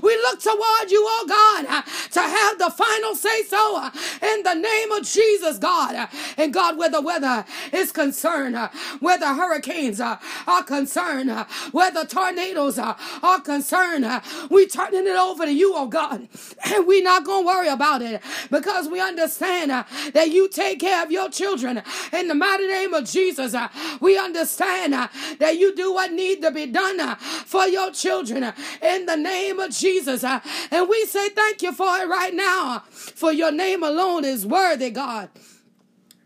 We 0.02 0.16
look 0.16 0.40
toward 0.40 0.90
you, 0.90 1.04
oh 1.06 1.26
God, 1.28 1.84
to 2.12 2.20
have 2.20 2.58
the 2.58 2.70
final 2.70 3.14
say 3.14 3.42
so 3.44 3.90
in 4.22 4.42
the 4.42 4.54
name 4.54 4.92
of 4.92 5.04
Jesus, 5.04 5.58
God. 5.58 6.08
And 6.36 6.52
God, 6.52 6.78
where 6.78 6.90
the 6.90 7.00
weather 7.00 7.44
is 7.72 7.92
concerned, 7.92 8.56
where 9.00 9.18
the 9.18 9.34
hurricanes 9.34 10.00
are 10.00 10.18
concerned, 10.66 11.30
where 11.72 11.90
the 11.90 12.04
tornadoes 12.04 12.78
are 12.78 13.40
concerned, 13.40 14.22
we 14.50 14.66
turning 14.66 15.06
it 15.06 15.16
over 15.30 15.44
to 15.44 15.52
you, 15.52 15.72
oh 15.74 15.86
God. 15.86 16.28
And 16.64 16.86
we're 16.86 17.02
not 17.02 17.24
going 17.24 17.42
to 17.42 17.46
worry 17.46 17.68
about 17.68 18.02
it 18.02 18.22
because 18.50 18.88
we 18.88 19.00
understand 19.00 19.70
uh, 19.70 19.84
that 20.12 20.30
you 20.30 20.48
take 20.48 20.80
care 20.80 21.02
of 21.02 21.10
your 21.10 21.28
children 21.28 21.82
in 22.12 22.28
the 22.28 22.34
mighty 22.34 22.66
name 22.66 22.94
of 22.94 23.04
Jesus. 23.04 23.54
Uh, 23.54 23.68
we 24.00 24.18
understand 24.18 24.94
uh, 24.94 25.08
that 25.38 25.56
you 25.58 25.74
do 25.74 25.92
what 25.92 26.12
need 26.12 26.42
to 26.42 26.50
be 26.50 26.66
done 26.66 27.00
uh, 27.00 27.14
for 27.16 27.66
your 27.66 27.90
children 27.90 28.42
uh, 28.44 28.52
in 28.82 29.06
the 29.06 29.16
name 29.16 29.58
of 29.58 29.70
Jesus. 29.70 30.24
Uh, 30.24 30.40
and 30.70 30.88
we 30.88 31.04
say 31.06 31.28
thank 31.30 31.62
you 31.62 31.72
for 31.72 31.96
it 31.98 32.08
right 32.08 32.34
now. 32.34 32.82
For 32.90 33.32
your 33.32 33.52
name 33.52 33.82
alone 33.82 34.24
is 34.24 34.46
worthy, 34.46 34.90
God. 34.90 35.30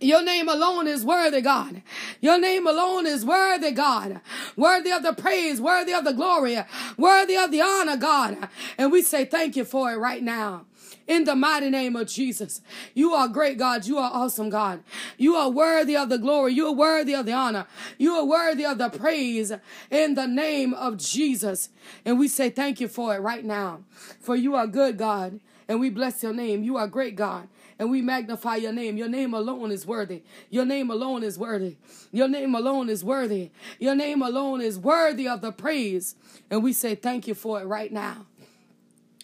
Your 0.01 0.23
name 0.23 0.49
alone 0.49 0.87
is 0.87 1.05
worthy, 1.05 1.41
God. 1.41 1.83
Your 2.21 2.39
name 2.39 2.69
alone 2.69 3.07
is 3.07 3.25
worthy, 3.25 3.73
God. 3.73 4.21
Worthy 4.57 4.93
of 4.93 5.03
the 5.03 5.13
praise, 5.13 5.61
worthy 5.61 5.93
of 5.93 6.05
the 6.05 6.13
glory, 6.13 6.59
worthy 6.97 7.37
of 7.37 7.51
the 7.51 7.63
honor, 7.63 7.97
God. 7.97 8.49
And 8.77 8.93
we 8.93 9.03
say 9.03 9.25
thank 9.25 9.57
you 9.57 9.65
for 9.65 9.93
it 9.93 9.97
right 9.97 10.23
now. 10.23 10.67
In 11.09 11.25
the 11.25 11.35
mighty 11.35 11.71
name 11.71 11.97
of 11.97 12.07
Jesus. 12.07 12.61
You 12.95 13.15
are 13.15 13.29
great, 13.29 13.59
God. 13.59 13.87
You 13.87 13.99
are 13.99 14.11
awesome, 14.13 14.51
God. 14.51 14.85
You 15.17 15.35
are 15.37 15.51
worthy 15.51 15.97
of 15.97 16.11
the 16.11 16.19
glory. 16.19 16.53
You 16.53 16.67
are 16.67 16.75
worthy 16.75 17.15
of 17.15 17.25
the 17.25 17.33
honor. 17.33 17.67
You 17.97 18.13
are 18.15 18.27
worthy 18.27 18.65
of 18.65 18.79
the 18.79 18.91
praise 18.91 19.53
in 19.91 20.15
the 20.15 20.27
name 20.27 20.75
of 20.75 20.99
Jesus. 20.99 21.71
And 22.05 22.19
we 22.19 22.29
say 22.29 22.51
thank 22.51 22.79
you 22.79 22.89
for 22.89 23.17
it 23.17 23.21
right 23.21 23.45
now. 23.45 23.85
For 24.21 24.37
you 24.37 24.55
are 24.55 24.67
good, 24.67 24.99
God. 24.99 25.41
And 25.67 25.81
we 25.81 25.89
bless 25.89 26.23
your 26.23 26.35
name. 26.35 26.63
You 26.63 26.77
are 26.77 26.87
great, 26.87 27.17
God 27.17 27.49
and 27.79 27.91
we 27.91 28.03
magnify 28.03 28.57
your 28.57 28.73
name. 28.73 28.97
Your 28.97 29.09
name 29.09 29.33
alone 29.33 29.71
is 29.71 29.87
worthy. 29.87 30.23
Your 30.51 30.65
name 30.65 30.91
alone 30.91 31.23
is 31.23 31.39
worthy. 31.39 31.77
Your 32.11 32.29
name 32.29 32.55
alone 32.55 32.89
is 32.89 33.05
worthy. 33.05 33.51
Your 33.79 33.95
name 33.95 34.21
alone 34.21 34.61
is 34.61 34.79
worthy 34.79 35.29
of 35.29 35.41
the 35.41 35.53
praise. 35.53 36.17
And 36.51 36.63
we 36.63 36.73
say 36.73 36.95
thank 36.95 37.29
you 37.29 37.35
for 37.35 37.61
it 37.61 37.67
right 37.67 37.93
now. 37.93 38.27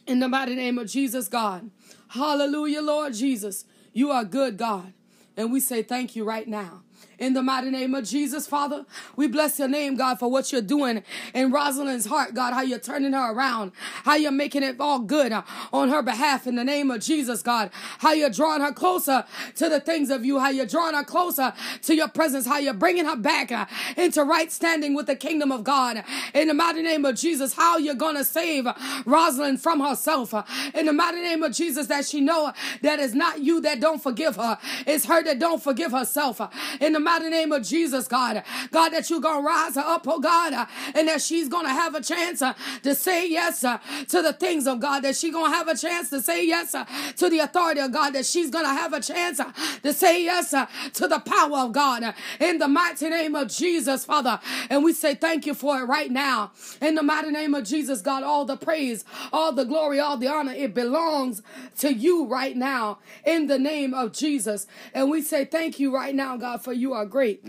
In 0.07 0.21
the 0.21 0.29
mighty 0.29 0.55
name 0.55 0.79
of 0.79 0.89
Jesus, 0.89 1.29
God. 1.29 1.71
Hallelujah, 2.09 2.83
Lord 2.83 3.15
Jesus. 3.15 3.65
You 3.93 4.11
are 4.11 4.25
good, 4.25 4.57
God. 4.57 4.93
And 5.37 5.53
we 5.53 5.59
say 5.61 5.83
thank 5.83 6.15
you 6.15 6.25
right 6.25 6.47
now. 6.47 6.83
In 7.19 7.33
the 7.33 7.43
mighty 7.43 7.71
name 7.71 7.95
of 7.95 8.05
Jesus, 8.05 8.47
Father, 8.47 8.85
we 9.17 9.29
bless 9.29 9.59
your 9.59 9.69
name, 9.69 9.97
God, 9.97 10.19
for 10.19 10.31
what 10.31 10.51
you're 10.51 10.61
doing 10.61 11.03
in 11.33 11.53
Rosalind's 11.53 12.07
heart, 12.07 12.35
God, 12.35 12.55
how 12.55 12.63
you're 12.63 12.79
turning 12.79 13.13
her 13.13 13.33
around, 13.33 13.73
how 14.05 14.17
you're 14.17 14.33
making 14.33 14.63
it 14.63 14.77
all 14.81 14.99
good 14.99 15.33
on 15.73 15.89
her 15.91 16.03
behalf 16.03 16.47
in 16.47 16.57
the 16.57 16.65
name 16.65 16.91
of 16.91 17.01
Jesus, 17.01 17.41
God, 17.43 17.71
how 17.99 18.13
you're 18.13 18.31
drawing 18.31 18.63
her 18.63 18.73
closer 18.73 19.25
to 19.57 19.69
the 19.69 19.81
things 19.81 20.11
of 20.11 20.25
you, 20.25 20.41
how 20.41 20.51
you're 20.51 20.67
drawing 20.67 20.95
her 20.95 21.05
closer 21.05 21.53
to 21.83 21.95
your 21.95 22.09
presence, 22.09 22.47
how 22.47 22.59
you're 22.59 22.75
bringing 22.75 23.05
her 23.05 23.17
back 23.17 23.53
uh, 23.53 23.67
into 23.97 24.23
right 24.25 24.51
standing 24.51 24.95
with 24.95 25.07
the 25.07 25.17
kingdom 25.17 25.53
of 25.53 25.63
God. 25.63 26.03
In 26.35 26.49
the 26.49 26.55
mighty 26.55 26.83
name 26.83 27.05
of 27.05 27.15
Jesus, 27.15 27.55
how 27.55 27.79
you're 27.79 27.95
going 27.95 28.17
to 28.17 28.25
save 28.25 28.67
Rosalind 29.07 29.63
from 29.63 29.81
herself. 29.81 30.35
In 30.75 30.87
the 30.87 30.93
mighty 30.93 31.21
name 31.21 31.43
of 31.43 31.53
Jesus, 31.53 31.87
that 31.87 32.07
she 32.07 32.21
know 32.21 32.53
that 32.83 32.99
it's 32.99 33.15
not 33.15 33.41
you 33.41 33.61
that 33.61 33.81
don't 33.81 34.03
forgive 34.03 34.37
her, 34.37 34.59
it's 34.87 35.07
her 35.07 35.23
that 35.23 35.39
don't 35.39 35.63
forgive 35.63 35.93
herself. 35.93 36.41
In 36.85 36.93
the 36.93 37.01
mighty 37.01 37.31
name 37.31 37.53
of 37.53 37.63
Jesus, 37.65 38.09
God. 38.09 38.43
God, 38.71 38.91
that 38.91 39.09
you're 39.11 39.21
going 39.21 39.43
to 39.43 39.47
rise 39.47 39.77
her 39.77 39.81
up, 39.81 40.07
oh 40.09 40.21
God, 40.21 40.53
uh, 40.53 40.67
and 40.95 41.09
that 41.09 41.23
she's 41.23 41.49
going 41.49 41.65
to 41.67 41.73
have 41.73 41.95
a 41.95 42.03
chance 42.03 42.43
uh, 42.43 42.55
to 42.83 42.95
say 42.95 43.29
yes 43.29 43.65
uh, 43.65 43.79
to 44.09 44.23
the 44.23 44.33
things 44.33 44.67
of 44.67 44.81
God, 44.81 45.01
that 45.01 45.17
she's 45.17 45.33
going 45.33 45.51
to 45.51 45.57
have 45.57 45.69
a 45.69 45.77
chance 45.77 46.11
to 46.11 46.21
say 46.23 46.47
yes 46.47 46.75
uh, 46.75 46.85
to 47.17 47.29
the 47.31 47.41
authority 47.41 47.81
of 47.81 47.93
God, 47.93 48.11
that 48.15 48.27
she's 48.27 48.51
going 48.51 48.65
to 48.67 48.71
have 48.73 48.93
a 48.93 49.01
chance 49.01 49.41
uh, 49.41 49.53
to 49.83 49.93
say 49.93 50.25
yes 50.25 50.53
uh, 50.55 50.67
to 50.95 51.09
the 51.09 51.21
power 51.21 51.59
of 51.61 51.73
God. 51.73 52.03
uh, 52.03 52.13
in 52.41 52.59
the 52.59 52.69
mighty 52.69 53.09
name 53.09 53.35
of 53.35 53.49
Jesus, 53.49 54.05
Father. 54.05 54.41
And 54.71 54.85
we 54.85 54.93
say 54.93 55.15
thank 55.15 55.47
you 55.47 55.55
for 55.55 55.81
it 55.81 55.85
right 55.85 56.11
now. 56.11 56.53
In 56.81 56.95
the 56.95 57.03
mighty 57.03 57.31
name 57.31 57.55
of 57.55 57.65
Jesus, 57.65 58.03
God, 58.03 58.23
all 58.23 58.45
the 58.45 58.57
praise, 58.57 59.05
all 59.33 59.53
the 59.53 59.65
glory, 59.65 60.01
all 60.01 60.17
the 60.19 60.29
honor, 60.29 60.53
it 60.53 60.75
belongs 60.75 61.43
to 61.79 61.93
you 61.93 62.27
right 62.27 62.57
now 62.57 62.99
in 63.25 63.47
the 63.47 63.59
name 63.59 63.95
of 63.95 64.13
Jesus. 64.13 64.67
And 64.93 65.11
we 65.11 65.23
say 65.23 65.45
thank 65.45 65.81
you 65.81 65.95
right 65.95 66.15
now, 66.15 66.37
God, 66.37 66.63
for 66.63 66.73
you 66.75 66.93
are 66.93 67.07
great. 67.07 67.45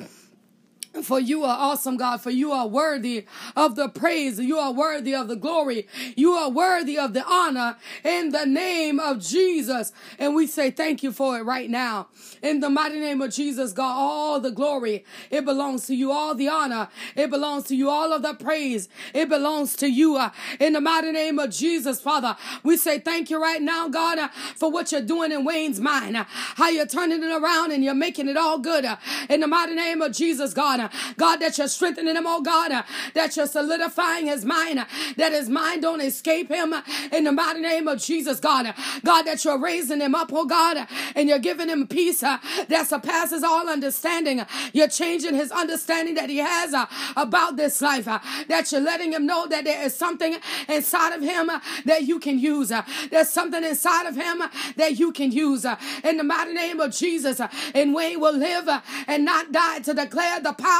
For 1.03 1.19
you 1.19 1.43
are 1.43 1.57
awesome, 1.57 1.97
God. 1.97 2.21
For 2.21 2.29
you 2.31 2.51
are 2.51 2.67
worthy 2.67 3.25
of 3.55 3.75
the 3.75 3.89
praise. 3.89 4.39
You 4.39 4.57
are 4.57 4.71
worthy 4.71 5.13
of 5.15 5.27
the 5.27 5.35
glory. 5.35 5.87
You 6.15 6.33
are 6.33 6.49
worthy 6.49 6.97
of 6.97 7.13
the 7.13 7.23
honor 7.25 7.77
in 8.03 8.29
the 8.31 8.45
name 8.45 8.99
of 8.99 9.19
Jesus. 9.19 9.91
And 10.19 10.35
we 10.35 10.47
say 10.47 10.71
thank 10.71 11.03
you 11.03 11.11
for 11.11 11.37
it 11.37 11.43
right 11.43 11.69
now. 11.69 12.07
In 12.41 12.59
the 12.59 12.69
mighty 12.69 12.99
name 12.99 13.21
of 13.21 13.31
Jesus, 13.33 13.73
God, 13.73 13.93
all 13.95 14.39
the 14.39 14.51
glory, 14.51 15.05
it 15.31 15.45
belongs 15.45 15.85
to 15.87 15.95
you. 15.95 16.11
All 16.11 16.35
the 16.35 16.47
honor, 16.47 16.89
it 17.15 17.29
belongs 17.29 17.65
to 17.65 17.75
you. 17.75 17.89
All 17.89 18.13
of 18.13 18.21
the 18.21 18.33
praise, 18.33 18.89
it 19.13 19.29
belongs 19.29 19.75
to 19.77 19.87
you. 19.87 20.17
Uh, 20.17 20.31
In 20.59 20.73
the 20.73 20.81
mighty 20.81 21.11
name 21.11 21.39
of 21.39 21.51
Jesus, 21.51 21.99
Father, 22.01 22.35
we 22.63 22.77
say 22.77 22.99
thank 22.99 23.29
you 23.29 23.41
right 23.41 23.61
now, 23.61 23.89
God, 23.89 24.19
uh, 24.19 24.27
for 24.55 24.71
what 24.71 24.91
you're 24.91 25.01
doing 25.01 25.31
in 25.31 25.43
Wayne's 25.45 25.79
mind. 25.79 26.17
uh, 26.17 26.25
How 26.27 26.69
you're 26.69 26.85
turning 26.85 27.23
it 27.23 27.31
around 27.31 27.71
and 27.71 27.83
you're 27.83 27.93
making 27.93 28.29
it 28.29 28.37
all 28.37 28.59
good. 28.59 28.85
In 29.29 29.41
the 29.41 29.47
mighty 29.47 29.75
name 29.75 30.01
of 30.01 30.13
Jesus, 30.13 30.53
God. 30.53 30.84
God, 31.17 31.37
that 31.37 31.57
you're 31.57 31.67
strengthening 31.67 32.15
him, 32.15 32.25
oh 32.27 32.41
God, 32.41 32.71
uh, 32.71 32.83
that 33.13 33.35
you're 33.35 33.47
solidifying 33.47 34.27
his 34.27 34.45
mind, 34.45 34.79
uh, 34.79 34.85
that 35.17 35.31
his 35.31 35.49
mind 35.49 35.81
don't 35.81 36.01
escape 36.01 36.49
him 36.49 36.73
uh, 36.73 36.81
in 37.11 37.23
the 37.23 37.31
mighty 37.31 37.61
name 37.61 37.87
of 37.87 38.01
Jesus, 38.01 38.39
God. 38.39 38.67
Uh, 38.67 38.73
God, 39.03 39.23
that 39.23 39.43
you're 39.43 39.59
raising 39.59 40.01
him 40.01 40.15
up, 40.15 40.31
oh 40.33 40.45
God, 40.45 40.77
uh, 40.77 40.85
and 41.15 41.29
you're 41.29 41.39
giving 41.39 41.69
him 41.69 41.87
peace 41.87 42.23
uh, 42.23 42.37
that 42.67 42.87
surpasses 42.87 43.43
all 43.43 43.69
understanding. 43.69 44.45
You're 44.73 44.87
changing 44.87 45.35
his 45.35 45.51
understanding 45.51 46.15
that 46.15 46.29
he 46.29 46.37
has 46.37 46.73
about 47.15 47.55
this 47.55 47.81
life, 47.81 48.05
that 48.05 48.71
you're 48.71 48.81
letting 48.81 49.13
him 49.13 49.25
know 49.25 49.47
that 49.47 49.63
there 49.63 49.83
is 49.83 49.95
something 49.95 50.35
inside 50.67 51.13
of 51.13 51.21
him 51.21 51.49
that 51.85 52.03
you 52.03 52.19
can 52.19 52.39
use. 52.39 52.71
There's 53.09 53.29
something 53.29 53.63
inside 53.63 54.07
of 54.07 54.15
him 54.15 54.43
that 54.75 54.99
you 54.99 55.11
can 55.11 55.31
use. 55.31 55.65
In 56.03 56.17
the 56.17 56.23
mighty 56.23 56.53
name 56.53 56.79
of 56.79 56.91
Jesus, 56.91 57.41
and 57.73 57.93
Wayne 57.93 58.19
will 58.19 58.35
live 58.35 58.69
and 59.07 59.25
not 59.25 59.51
die 59.51 59.79
to 59.79 59.93
declare 59.93 60.39
the 60.39 60.53
power 60.53 60.74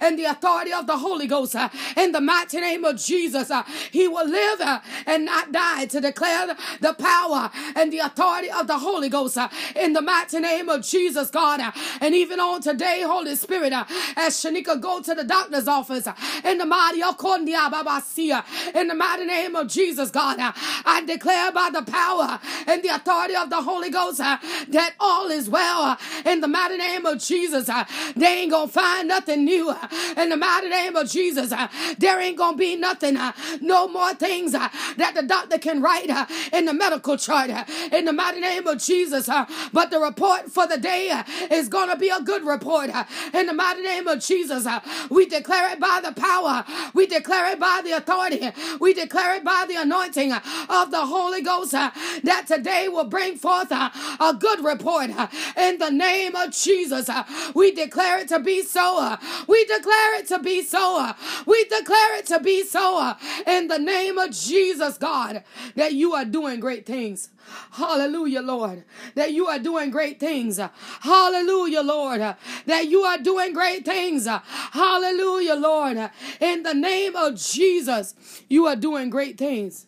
and 0.00 0.18
the 0.18 0.24
authority 0.24 0.72
of 0.72 0.86
the 0.86 0.96
Holy 0.96 1.26
Ghost. 1.26 1.56
In 1.96 2.12
the 2.12 2.20
mighty 2.20 2.60
name 2.60 2.84
of 2.84 2.96
Jesus, 2.96 3.50
uh, 3.50 3.62
he 3.90 4.08
will 4.08 4.28
live 4.28 4.60
uh, 4.60 4.80
and 5.06 5.24
not 5.24 5.52
die 5.52 5.86
to 5.86 6.00
declare 6.00 6.54
the 6.80 6.94
power 6.94 7.50
and 7.76 7.92
the 7.92 7.98
authority 7.98 8.50
of 8.50 8.66
the 8.66 8.78
Holy 8.78 9.08
Ghost. 9.08 9.36
uh, 9.38 9.48
In 9.76 9.92
the 9.92 10.02
mighty 10.02 10.40
name 10.40 10.68
of 10.68 10.82
Jesus, 10.84 11.30
God. 11.30 11.60
And 12.00 12.14
even 12.14 12.40
on 12.40 12.60
today, 12.60 13.02
Holy 13.04 13.34
Spirit, 13.36 13.72
uh, 13.72 13.84
as 14.16 14.36
Shanika 14.36 14.80
go 14.80 15.00
to 15.00 15.14
the 15.14 15.24
doctor's 15.24 15.68
office, 15.68 16.06
uh, 16.06 16.14
in 16.44 16.58
the 16.58 16.66
mighty 16.66 17.00
Babasia, 17.00 18.38
uh, 18.38 18.78
in 18.78 18.88
the 18.88 18.94
mighty 18.94 19.24
name 19.24 19.54
of 19.56 19.68
Jesus, 19.68 20.10
God, 20.10 20.36
I 20.40 21.02
declare 21.06 21.50
by 21.52 21.70
the 21.72 21.82
power 21.82 22.38
and 22.66 22.82
the 22.82 22.88
authority 22.88 23.34
of 23.34 23.50
the 23.50 23.62
Holy 23.62 23.90
Ghost 23.90 24.18
that 24.18 24.92
all 25.00 25.28
is 25.30 25.48
well. 25.48 25.96
In 26.24 26.40
the 26.40 26.48
mighty 26.48 26.76
name 26.76 27.06
of 27.06 27.18
Jesus, 27.18 27.68
they 28.16 28.26
ain't 28.42 28.50
gonna 28.50 28.68
find 28.68 29.08
nothing 29.08 29.31
new. 29.36 29.70
uh, 29.70 29.88
In 30.16 30.28
the 30.30 30.36
mighty 30.36 30.68
name 30.68 30.96
of 30.96 31.10
Jesus, 31.10 31.52
uh, 31.52 31.68
there 31.98 32.20
ain't 32.20 32.36
gonna 32.38 32.56
be 32.56 32.76
nothing, 32.76 33.16
uh, 33.16 33.32
no 33.60 33.88
more 33.88 34.14
things 34.14 34.54
uh, 34.54 34.68
that 34.96 35.14
the 35.14 35.22
doctor 35.22 35.58
can 35.58 35.80
write 35.82 36.10
uh, 36.10 36.26
in 36.52 36.64
the 36.66 36.74
medical 36.74 37.16
chart. 37.16 37.50
Uh, 37.50 37.64
in 37.92 38.04
the 38.04 38.12
mighty 38.12 38.40
name 38.40 38.66
of 38.66 38.78
Jesus, 38.78 39.28
uh, 39.28 39.46
but 39.72 39.90
the 39.90 39.98
report 40.00 40.50
for 40.50 40.66
the 40.66 40.78
day 40.78 41.10
is 41.50 41.68
gonna 41.68 41.96
be 41.96 42.08
a 42.08 42.20
good 42.20 42.44
report. 42.44 42.90
In 43.34 43.46
the 43.46 43.52
mighty 43.52 43.82
name 43.82 44.06
of 44.08 44.20
Jesus, 44.20 44.66
we 45.10 45.26
declare 45.26 45.72
it 45.72 45.80
by 45.80 46.00
the 46.02 46.12
power, 46.12 46.64
we 46.94 47.06
declare 47.06 47.52
it 47.52 47.60
by 47.60 47.80
the 47.84 47.92
authority, 47.92 48.50
we 48.80 48.94
declare 48.94 49.34
it 49.36 49.44
by 49.44 49.64
the 49.68 49.76
anointing 49.76 50.32
of 50.32 50.90
the 50.90 51.04
Holy 51.06 51.42
Ghost 51.42 51.72
that 51.72 52.44
today 52.46 52.88
will 52.88 53.04
bring 53.04 53.36
forth 53.36 53.70
a 53.70 54.36
good 54.38 54.64
report. 54.64 55.10
In 55.56 55.78
the 55.78 55.90
name 55.90 56.34
of 56.36 56.52
Jesus, 56.52 57.08
we 57.54 57.72
declare 57.72 58.18
it 58.20 58.28
to 58.28 58.38
be 58.40 58.62
so. 58.62 59.16
We 59.46 59.64
declare 59.64 60.18
it 60.18 60.26
to 60.28 60.38
be 60.38 60.62
so. 60.62 61.12
We 61.46 61.64
declare 61.64 62.16
it 62.16 62.26
to 62.26 62.40
be 62.40 62.64
so. 62.64 63.14
In 63.46 63.68
the 63.68 63.78
name 63.78 64.18
of 64.18 64.30
Jesus, 64.30 64.98
God, 64.98 65.44
that 65.76 65.94
you 65.94 66.14
are 66.14 66.24
doing 66.24 66.60
great 66.60 66.86
things. 66.86 67.30
Hallelujah, 67.72 68.40
Lord. 68.40 68.84
That 69.14 69.32
you 69.32 69.46
are 69.46 69.58
doing 69.58 69.90
great 69.90 70.20
things. 70.20 70.60
Hallelujah, 71.00 71.82
Lord. 71.82 72.20
That 72.66 72.88
you 72.88 73.02
are 73.02 73.18
doing 73.18 73.52
great 73.52 73.84
things. 73.84 74.26
Hallelujah, 74.26 75.54
Lord. 75.54 76.10
In 76.40 76.62
the 76.62 76.74
name 76.74 77.16
of 77.16 77.36
Jesus, 77.36 78.14
you 78.48 78.66
are 78.66 78.76
doing 78.76 79.10
great 79.10 79.38
things. 79.38 79.86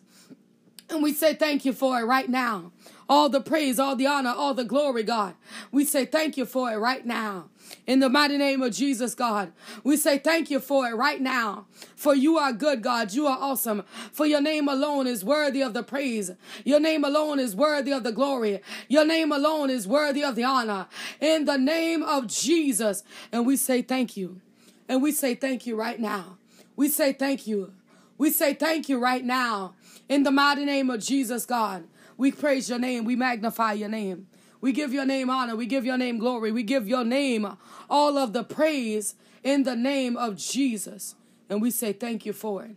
And 0.89 1.01
we 1.01 1.13
say 1.13 1.33
thank 1.33 1.65
you 1.65 1.73
for 1.73 1.99
it 1.99 2.03
right 2.03 2.29
now. 2.29 2.71
All 3.07 3.29
the 3.29 3.41
praise, 3.41 3.79
all 3.79 3.95
the 3.95 4.07
honor, 4.07 4.33
all 4.35 4.53
the 4.53 4.63
glory, 4.63 5.03
God. 5.03 5.35
We 5.71 5.85
say 5.85 6.05
thank 6.05 6.37
you 6.37 6.45
for 6.45 6.71
it 6.71 6.77
right 6.77 7.05
now. 7.05 7.49
In 7.85 7.99
the 7.99 8.09
mighty 8.09 8.37
name 8.37 8.61
of 8.61 8.73
Jesus, 8.73 9.13
God, 9.13 9.51
we 9.83 9.95
say 9.97 10.17
thank 10.17 10.49
you 10.49 10.59
for 10.59 10.87
it 10.87 10.95
right 10.95 11.21
now. 11.21 11.65
For 11.95 12.15
you 12.15 12.37
are 12.37 12.51
good, 12.51 12.81
God. 12.81 13.13
You 13.13 13.27
are 13.27 13.37
awesome. 13.39 13.83
For 14.11 14.25
your 14.25 14.41
name 14.41 14.67
alone 14.67 15.05
is 15.05 15.23
worthy 15.23 15.61
of 15.61 15.73
the 15.73 15.83
praise. 15.83 16.31
Your 16.63 16.79
name 16.79 17.03
alone 17.03 17.39
is 17.39 17.55
worthy 17.55 17.91
of 17.91 18.03
the 18.03 18.11
glory. 18.11 18.61
Your 18.87 19.05
name 19.05 19.31
alone 19.31 19.69
is 19.69 19.87
worthy 19.87 20.23
of 20.23 20.35
the 20.35 20.43
honor. 20.43 20.87
In 21.19 21.45
the 21.45 21.57
name 21.57 22.01
of 22.01 22.27
Jesus. 22.27 23.03
And 23.31 23.45
we 23.45 23.55
say 23.57 23.81
thank 23.81 24.17
you. 24.17 24.41
And 24.87 25.01
we 25.01 25.11
say 25.11 25.35
thank 25.35 25.65
you 25.65 25.75
right 25.75 25.99
now. 25.99 26.37
We 26.75 26.89
say 26.89 27.13
thank 27.13 27.47
you. 27.47 27.73
We 28.17 28.31
say 28.31 28.53
thank 28.53 28.89
you 28.89 28.99
right 28.99 29.23
now. 29.23 29.75
In 30.07 30.23
the 30.23 30.31
mighty 30.31 30.65
name 30.65 30.89
of 30.89 31.01
Jesus, 31.01 31.45
God, 31.45 31.85
we 32.17 32.31
praise 32.31 32.69
your 32.69 32.79
name. 32.79 33.05
We 33.05 33.15
magnify 33.15 33.73
your 33.73 33.89
name. 33.89 34.27
We 34.61 34.71
give 34.71 34.93
your 34.93 35.05
name 35.05 35.29
honor. 35.29 35.55
We 35.55 35.65
give 35.65 35.85
your 35.85 35.97
name 35.97 36.17
glory. 36.17 36.51
We 36.51 36.63
give 36.63 36.87
your 36.87 37.03
name 37.03 37.57
all 37.89 38.17
of 38.17 38.33
the 38.33 38.43
praise 38.43 39.15
in 39.43 39.63
the 39.63 39.75
name 39.75 40.17
of 40.17 40.37
Jesus. 40.37 41.15
And 41.49 41.61
we 41.61 41.71
say 41.71 41.93
thank 41.93 42.25
you 42.25 42.33
for 42.33 42.63
it. 42.63 42.75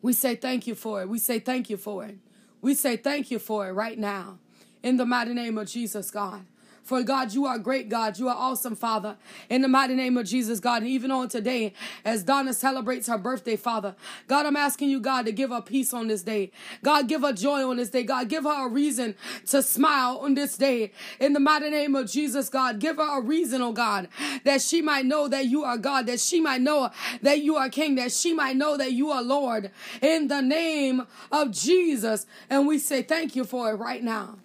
We 0.00 0.12
say 0.12 0.36
thank 0.36 0.66
you 0.66 0.74
for 0.74 1.02
it. 1.02 1.08
We 1.08 1.18
say 1.18 1.38
thank 1.38 1.68
you 1.68 1.76
for 1.76 2.04
it. 2.04 2.16
We 2.62 2.74
say 2.74 2.96
thank 2.96 3.30
you 3.30 3.38
for 3.38 3.68
it 3.68 3.72
right 3.72 3.98
now. 3.98 4.38
In 4.82 4.96
the 4.96 5.04
mighty 5.04 5.34
name 5.34 5.58
of 5.58 5.68
Jesus, 5.68 6.10
God. 6.10 6.46
For 6.86 7.02
God, 7.02 7.34
you 7.34 7.46
are 7.46 7.58
great, 7.58 7.88
God. 7.88 8.16
You 8.16 8.28
are 8.28 8.36
awesome, 8.36 8.76
Father. 8.76 9.16
In 9.50 9.60
the 9.60 9.66
mighty 9.66 9.96
name 9.96 10.16
of 10.16 10.24
Jesus, 10.24 10.60
God. 10.60 10.82
And 10.82 10.90
even 10.90 11.10
on 11.10 11.28
today, 11.28 11.72
as 12.04 12.22
Donna 12.22 12.54
celebrates 12.54 13.08
her 13.08 13.18
birthday, 13.18 13.56
Father, 13.56 13.96
God, 14.28 14.46
I'm 14.46 14.54
asking 14.54 14.90
you, 14.90 15.00
God, 15.00 15.26
to 15.26 15.32
give 15.32 15.50
her 15.50 15.60
peace 15.60 15.92
on 15.92 16.06
this 16.06 16.22
day. 16.22 16.52
God, 16.84 17.08
give 17.08 17.22
her 17.22 17.32
joy 17.32 17.68
on 17.68 17.78
this 17.78 17.90
day. 17.90 18.04
God, 18.04 18.28
give 18.28 18.44
her 18.44 18.66
a 18.66 18.68
reason 18.68 19.16
to 19.48 19.64
smile 19.64 20.18
on 20.18 20.34
this 20.34 20.56
day. 20.56 20.92
In 21.18 21.32
the 21.32 21.40
mighty 21.40 21.70
name 21.70 21.96
of 21.96 22.08
Jesus, 22.08 22.48
God, 22.48 22.78
give 22.78 22.98
her 22.98 23.18
a 23.18 23.20
reason, 23.20 23.62
oh 23.62 23.72
God, 23.72 24.06
that 24.44 24.62
she 24.62 24.80
might 24.80 25.06
know 25.06 25.26
that 25.26 25.46
you 25.46 25.64
are 25.64 25.78
God, 25.78 26.06
that 26.06 26.20
she 26.20 26.40
might 26.40 26.60
know 26.60 26.90
that 27.20 27.40
you 27.40 27.56
are 27.56 27.68
King, 27.68 27.96
that 27.96 28.12
she 28.12 28.32
might 28.32 28.54
know 28.54 28.76
that 28.76 28.92
you 28.92 29.10
are 29.10 29.24
Lord. 29.24 29.72
In 30.00 30.28
the 30.28 30.40
name 30.40 31.04
of 31.32 31.50
Jesus. 31.50 32.26
And 32.48 32.64
we 32.64 32.78
say 32.78 33.02
thank 33.02 33.34
you 33.34 33.42
for 33.42 33.72
it 33.72 33.74
right 33.74 34.04
now. 34.04 34.36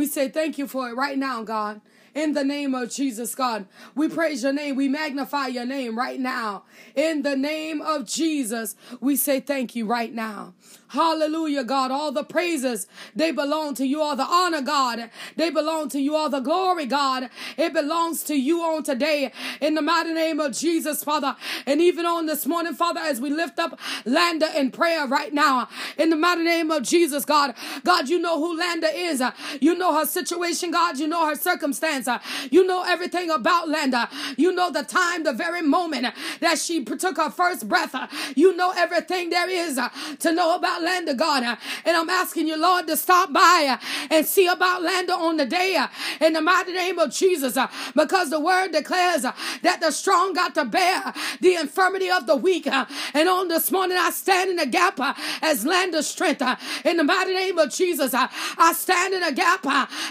We 0.00 0.06
say 0.06 0.30
thank 0.30 0.56
you 0.56 0.66
for 0.66 0.88
it 0.88 0.96
right 0.96 1.18
now, 1.18 1.42
God. 1.42 1.82
In 2.14 2.32
the 2.32 2.44
name 2.44 2.74
of 2.74 2.90
Jesus, 2.90 3.34
God. 3.34 3.66
We 3.94 4.08
praise 4.08 4.42
your 4.42 4.52
name. 4.52 4.76
We 4.76 4.88
magnify 4.88 5.48
your 5.48 5.66
name 5.66 5.98
right 5.98 6.18
now. 6.18 6.64
In 6.94 7.22
the 7.22 7.36
name 7.36 7.80
of 7.80 8.06
Jesus, 8.06 8.76
we 9.00 9.16
say 9.16 9.40
thank 9.40 9.76
you 9.76 9.86
right 9.86 10.12
now. 10.12 10.54
Hallelujah, 10.88 11.62
God. 11.62 11.92
All 11.92 12.10
the 12.10 12.24
praises, 12.24 12.88
they 13.14 13.30
belong 13.30 13.74
to 13.74 13.86
you. 13.86 14.02
All 14.02 14.16
the 14.16 14.24
honor, 14.24 14.60
God, 14.60 15.10
they 15.36 15.48
belong 15.48 15.88
to 15.90 16.00
you. 16.00 16.16
All 16.16 16.28
the 16.28 16.40
glory, 16.40 16.86
God, 16.86 17.30
it 17.56 17.72
belongs 17.72 18.24
to 18.24 18.34
you 18.34 18.62
on 18.62 18.82
today. 18.82 19.32
In 19.60 19.74
the 19.74 19.82
mighty 19.82 20.12
name 20.12 20.40
of 20.40 20.52
Jesus, 20.52 21.04
Father. 21.04 21.36
And 21.64 21.80
even 21.80 22.06
on 22.06 22.26
this 22.26 22.44
morning, 22.44 22.74
Father, 22.74 22.98
as 22.98 23.20
we 23.20 23.30
lift 23.30 23.60
up 23.60 23.78
Landa 24.04 24.58
in 24.58 24.72
prayer 24.72 25.06
right 25.06 25.32
now, 25.32 25.68
in 25.96 26.10
the 26.10 26.16
mighty 26.16 26.42
name 26.42 26.72
of 26.72 26.82
Jesus, 26.82 27.24
God. 27.24 27.54
God, 27.84 28.08
you 28.08 28.18
know 28.18 28.40
who 28.40 28.58
Landa 28.58 28.88
is. 28.92 29.22
You 29.60 29.76
know 29.76 29.96
her 29.96 30.06
situation, 30.06 30.72
God. 30.72 30.98
You 30.98 31.06
know 31.06 31.24
her 31.26 31.36
circumstance. 31.36 31.99
Uh, 32.08 32.18
you 32.50 32.66
know 32.66 32.84
everything 32.86 33.30
about 33.30 33.68
Landa. 33.68 34.08
You 34.36 34.52
know 34.52 34.70
the 34.70 34.82
time, 34.82 35.24
the 35.24 35.32
very 35.32 35.62
moment 35.62 36.06
that 36.40 36.58
she 36.58 36.84
took 36.84 37.16
her 37.16 37.30
first 37.30 37.68
breath. 37.68 37.94
Uh, 37.94 38.06
you 38.34 38.56
know 38.56 38.72
everything 38.76 39.30
there 39.30 39.48
is 39.48 39.78
uh, 39.78 39.88
to 40.18 40.32
know 40.32 40.56
about 40.56 40.82
Landa, 40.82 41.14
God. 41.14 41.42
And 41.84 41.96
I'm 41.96 42.10
asking 42.10 42.48
you, 42.48 42.60
Lord, 42.60 42.86
to 42.88 42.96
stop 42.96 43.32
by 43.32 43.78
and 44.10 44.26
see 44.26 44.46
about 44.46 44.82
Landa 44.82 45.14
on 45.14 45.36
the 45.36 45.46
day 45.46 45.84
in 46.20 46.32
the 46.32 46.40
mighty 46.40 46.72
name 46.72 46.98
of 46.98 47.10
Jesus. 47.12 47.56
Because 47.94 48.30
the 48.30 48.40
word 48.40 48.72
declares 48.72 49.22
that 49.22 49.78
the 49.80 49.90
strong 49.90 50.32
got 50.32 50.54
to 50.54 50.64
bear 50.64 51.12
the 51.40 51.54
infirmity 51.54 52.10
of 52.10 52.26
the 52.26 52.36
weak. 52.36 52.66
And 52.66 53.28
on 53.28 53.48
this 53.48 53.70
morning, 53.70 53.96
I 53.98 54.10
stand 54.10 54.50
in 54.50 54.56
the 54.56 54.66
gap 54.66 54.98
as 55.42 55.64
Landa's 55.64 56.06
strength. 56.06 56.42
In 56.84 56.96
the 56.96 57.04
mighty 57.04 57.34
name 57.34 57.58
of 57.58 57.70
Jesus, 57.70 58.14
I 58.14 58.72
stand 58.74 59.14
in 59.14 59.22
a 59.22 59.32
gap 59.32 59.64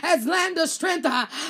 as 0.03 0.25
Landa's 0.25 0.71
strength. 0.71 1.03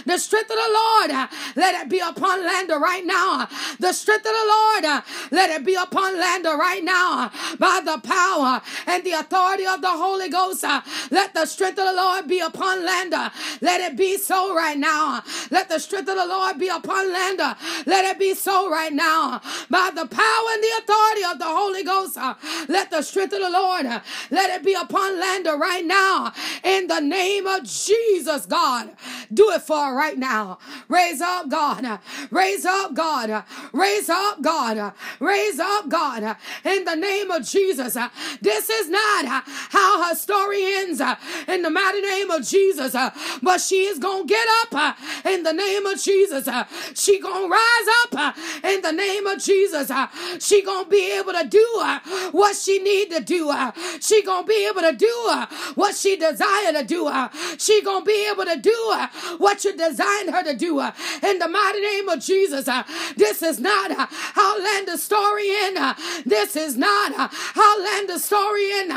The 0.06 0.17
strength 0.30 0.52
of 0.52 0.58
the 0.58 0.74
Lord, 0.84 1.10
uh, 1.10 1.28
let 1.56 1.74
it 1.82 1.89
be 1.89 1.98
upon 1.98 2.46
Landa 2.46 2.78
right 2.78 3.04
now. 3.04 3.48
The 3.80 3.92
strength 3.94 4.28
of 4.28 4.32
the 4.32 4.48
Lord, 4.48 4.86
uh, 4.86 5.02
let 5.32 5.50
it 5.50 5.65
be 5.65 5.74
upon 5.74 6.20
Landa 6.20 6.50
right 6.50 6.84
now 6.84 7.26
uh, 7.26 7.56
by 7.58 7.82
the 7.84 7.98
power 8.08 8.62
and 8.86 9.04
the 9.04 9.13
authority 9.13 9.65
of 9.65 9.82
the 9.82 9.89
Holy 9.89 10.30
Ghost. 10.30 10.63
Let 11.10 11.34
the 11.34 11.48
strength 11.48 11.80
of 11.80 11.88
the 11.88 11.96
Lord 11.96 12.28
be 12.28 12.42
upon 12.42 12.86
Landa. 12.86 13.32
Let 13.62 13.82
it 13.82 13.98
be 13.98 14.18
so 14.18 14.54
right 14.54 14.78
now. 14.78 15.24
Let 15.50 15.68
the 15.68 15.80
strength 15.80 16.10
of 16.10 16.18
the 16.18 16.28
Lord 16.28 16.60
be 16.60 16.68
upon 16.68 17.12
Landa. 17.12 17.58
Let 17.88 18.06
it 18.06 18.20
be 18.20 18.36
so 18.36 18.70
right 18.70 18.94
now 18.94 19.42
by 19.68 19.89
the 19.96 20.06
power 20.06 20.50
and 20.54 20.63
the 20.63 20.74
authority 20.78 21.24
of 21.24 21.39
the 21.39 21.50
Holy 21.50 21.84
Ghost. 21.84 22.18
Let 22.70 22.92
the 22.92 23.02
strength 23.02 23.34
of 23.34 23.42
the 23.42 23.50
Lord, 23.50 23.86
let 24.30 24.50
it 24.52 24.63
be 24.63 24.76
upon 24.76 25.20
Landa 25.20 25.56
right 25.56 25.86
now 25.86 26.34
in 26.63 26.86
the 26.86 27.00
name 27.00 27.48
of 27.48 27.63
Jesus, 27.63 28.46
God. 28.46 28.92
Do 29.34 29.50
it 29.52 29.63
for 29.63 29.96
right 29.96 30.18
now. 30.19 30.60
Raise 30.88 31.21
up, 31.21 31.49
God. 31.49 31.99
Raise 32.32 32.65
up, 32.65 32.93
God. 32.93 33.43
Raise 33.73 34.10
up, 34.10 34.41
God. 34.41 34.93
Raise 35.19 35.60
up, 35.60 35.89
God. 35.89 36.38
In 36.65 36.86
the 36.86 36.95
name 36.95 37.32
of 37.32 37.45
Jesus. 37.45 37.97
This 38.41 38.69
is 38.69 38.89
not 38.89 39.43
how 39.45 40.03
her 40.03 40.15
story 40.15 40.63
ends 40.63 41.01
in 41.47 41.62
the 41.62 41.69
mighty 41.69 42.01
name 42.01 42.29
of 42.32 42.45
Jesus. 42.47 42.95
But 43.41 43.62
she 43.62 43.86
is 43.86 43.99
going 43.99 44.27
to 44.27 44.34
get 44.34 44.47
up 44.63 44.97
in 45.25 45.43
the 45.43 45.53
name 45.53 45.86
of 45.86 46.01
Jesus. 46.01 46.47
She 46.95 47.19
going 47.19 47.49
to 47.49 47.49
rise 47.49 47.88
up 48.03 48.38
in 48.63 48.82
the 48.82 48.91
name 48.91 49.25
of 49.27 49.39
Jesus. 49.41 49.91
She 50.39 50.62
going 50.63 50.86
to 50.86 50.89
be 50.89 51.17
able 51.17 51.34
to 51.34 51.47
do 51.47 51.65
what 52.32 52.55
she 52.55 52.79
need 52.79 53.12
to 53.12 53.21
do. 53.21 53.51
She 54.01 54.23
going 54.23 54.43
to 54.43 54.47
be 54.47 54.67
able 54.67 54.82
to 54.82 54.93
do 54.93 55.45
what 55.75 55.95
she 55.95 56.17
desire 56.17 56.73
to 56.73 56.84
do. 56.84 57.10
She 57.58 57.82
going 57.82 58.01
to 58.01 58.05
be 58.05 58.29
able 58.32 58.45
to 58.45 58.58
do 58.58 58.95
what 59.38 59.63
you 59.63 59.75
designed 60.10 60.36
her 60.36 60.43
to 60.43 60.58
do. 60.58 60.80
Uh, 60.80 60.91
in 61.24 61.39
the 61.39 61.48
mighty 61.48 61.82
name 61.82 62.10
of 62.10 62.19
Jesus, 62.19 62.67
uh, 62.67 62.84
this 63.15 63.41
is 63.41 63.60
not 63.60 63.91
uh, 63.91 64.08
how 64.10 64.60
Landa's 64.60 65.04
story 65.04 65.50
end. 65.50 65.78
This 66.26 66.56
is 66.56 66.78
not 66.78 67.13
how 67.15 67.84
Landa's 67.84 68.24
story 68.24 68.72
end. 68.74 68.91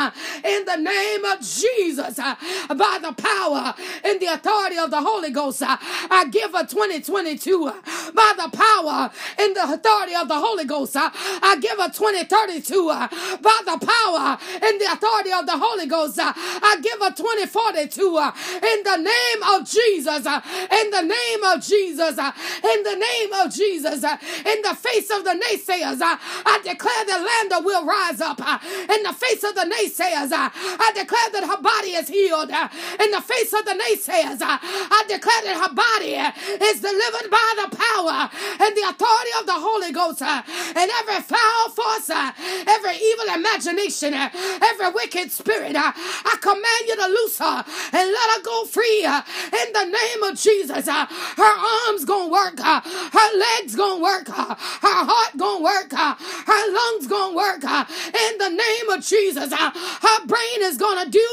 In 0.45 0.65
the 0.65 0.77
name 0.77 1.25
of 1.25 1.41
Jesus, 1.41 2.17
by 2.17 2.99
the 3.01 3.15
power 3.17 3.75
and 4.05 4.21
the 4.21 4.27
authority 4.27 4.79
of 4.79 4.91
the 4.91 5.01
Holy 5.01 5.31
Ghost, 5.31 5.63
I 5.65 6.27
give 6.31 6.53
her 6.53 6.67
2022 6.67 7.73
by 8.15 8.33
the 8.37 8.51
power 8.53 9.11
and 9.39 9.57
the 9.57 9.65
authority 9.65 10.15
of 10.15 10.29
the 10.29 10.39
Holy 10.39 10.65
Ghost. 10.65 10.97
I 10.97 11.59
give 11.61 11.79
her 11.79 11.91
2032 11.91 12.87
by 12.89 13.61
the 13.65 13.79
power 13.79 14.39
and 14.63 14.81
the 14.81 14.93
authority 14.93 15.33
of 15.33 15.47
the 15.47 15.59
Holy 15.59 15.87
Ghost. 15.87 16.19
I 16.21 16.77
give 16.83 17.01
her 17.01 17.13
2042 17.13 18.19
in 18.63 18.83
the 18.85 18.97
name 18.97 19.43
of 19.55 19.69
Jesus. 19.69 20.27
In 20.27 20.91
the 20.91 21.02
name 21.03 21.43
of 21.45 21.63
Jesus. 21.63 22.19
Uh, 22.19 22.33
in 22.65 22.83
the 22.83 22.97
name 22.97 23.33
of 23.33 23.53
Jesus. 23.53 24.05
Uh, 24.05 24.17
in 24.47 24.63
the 24.63 24.75
face 24.75 25.11
of 25.11 25.25
the 25.25 25.35
naysayers, 25.35 26.01
uh, 26.01 26.17
I 26.19 26.61
declare 26.63 27.05
that 27.07 27.21
Landa 27.21 27.65
will 27.65 27.85
rise 27.85 28.21
up. 28.21 28.41
In 28.41 29.03
the 29.03 29.13
face 29.13 29.43
of 29.45 29.55
the 29.55 29.67
naysayers, 29.67 30.31
I 30.33 30.93
declare 30.95 31.31
that 31.33 31.45
her 31.45 31.61
body 31.63 31.95
is 31.99 32.09
healed. 32.09 32.51
In 32.51 33.11
the 33.11 33.21
face 33.23 33.53
of 33.53 33.65
the 33.65 33.77
naysayers, 33.77 34.41
I 34.43 35.05
declare 35.09 35.43
that 35.47 35.59
her 35.59 35.75
body 35.75 36.19
is 36.65 36.81
delivered 36.81 37.31
by 37.31 37.49
the 37.63 37.69
power 37.77 38.31
and 38.61 38.73
the 38.77 38.87
authority 38.89 39.33
of 39.41 39.47
the 39.47 39.59
Holy 39.59 39.93
Ghost. 39.93 40.23
And 40.23 40.89
every 41.03 41.21
foul 41.23 41.71
force, 41.71 42.11
every 42.11 42.97
evil 42.97 43.35
imagination, 43.35 44.15
every 44.15 44.91
wicked 44.91 45.31
spirit, 45.31 45.75
I 45.77 46.37
command 46.41 46.83
you 46.87 46.97
to 46.97 47.07
loose 47.09 47.39
her 47.39 47.65
and 47.93 48.07
let 48.11 48.27
her 48.37 48.43
go 48.43 48.65
free 48.67 49.05
in 49.05 49.69
the 49.73 49.85
name 49.85 50.23
of 50.25 50.39
Jesus. 50.39 50.89
Uh, 50.93 51.07
her 51.37 51.55
arms 51.89 52.05
gonna 52.05 52.29
work, 52.31 52.61
uh, 52.61 52.81
her 52.85 53.31
legs 53.39 53.75
gonna 53.75 54.03
work, 54.03 54.29
uh, 54.29 54.55
her 54.55 55.01
heart 55.09 55.37
gonna 55.37 55.65
work, 55.65 55.91
her 55.93 56.65
lungs 56.73 57.07
gonna 57.07 57.35
work 57.35 57.65
in 57.65 58.33
the 58.39 58.51
name 58.51 58.89
of 58.91 59.05
Jesus. 59.05 59.53
Her 59.53 60.27
brain 60.27 60.61
is 60.61 60.77
gonna 60.77 61.09
do 61.09 61.29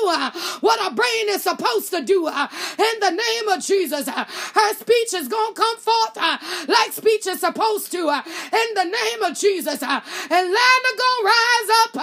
what 0.62 0.80
her 0.80 0.94
brain 0.96 1.26
is 1.30 1.44
supposed 1.44 1.90
to 1.92 2.02
do 2.02 2.28
in 2.28 2.96
the 3.02 3.12
name 3.12 3.48
of 3.50 3.62
Jesus. 3.64 4.08
Her 4.08 4.74
speech 4.76 5.14
is 5.14 5.28
gonna 5.28 5.54
come 5.54 5.78
forth 5.78 6.16
like 6.68 6.94
speech 6.94 7.28
is 7.28 7.40
supposed 7.42 7.92
to 7.92 8.10
in 8.10 8.70
the 8.76 8.86
name 8.86 9.22
of 9.24 9.38
Jesus. 9.38 9.82
And 9.84 10.46
Landa 10.58 10.92
gonna 11.04 11.26
rise 11.26 11.70
up 11.84 11.94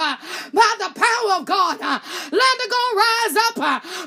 by 0.53 0.71
the 0.79 0.91
power 0.93 1.39
of 1.39 1.45
God. 1.45 1.79
Landa 1.81 2.65
gonna 2.69 2.97
rise 2.97 3.35
up 3.49 3.55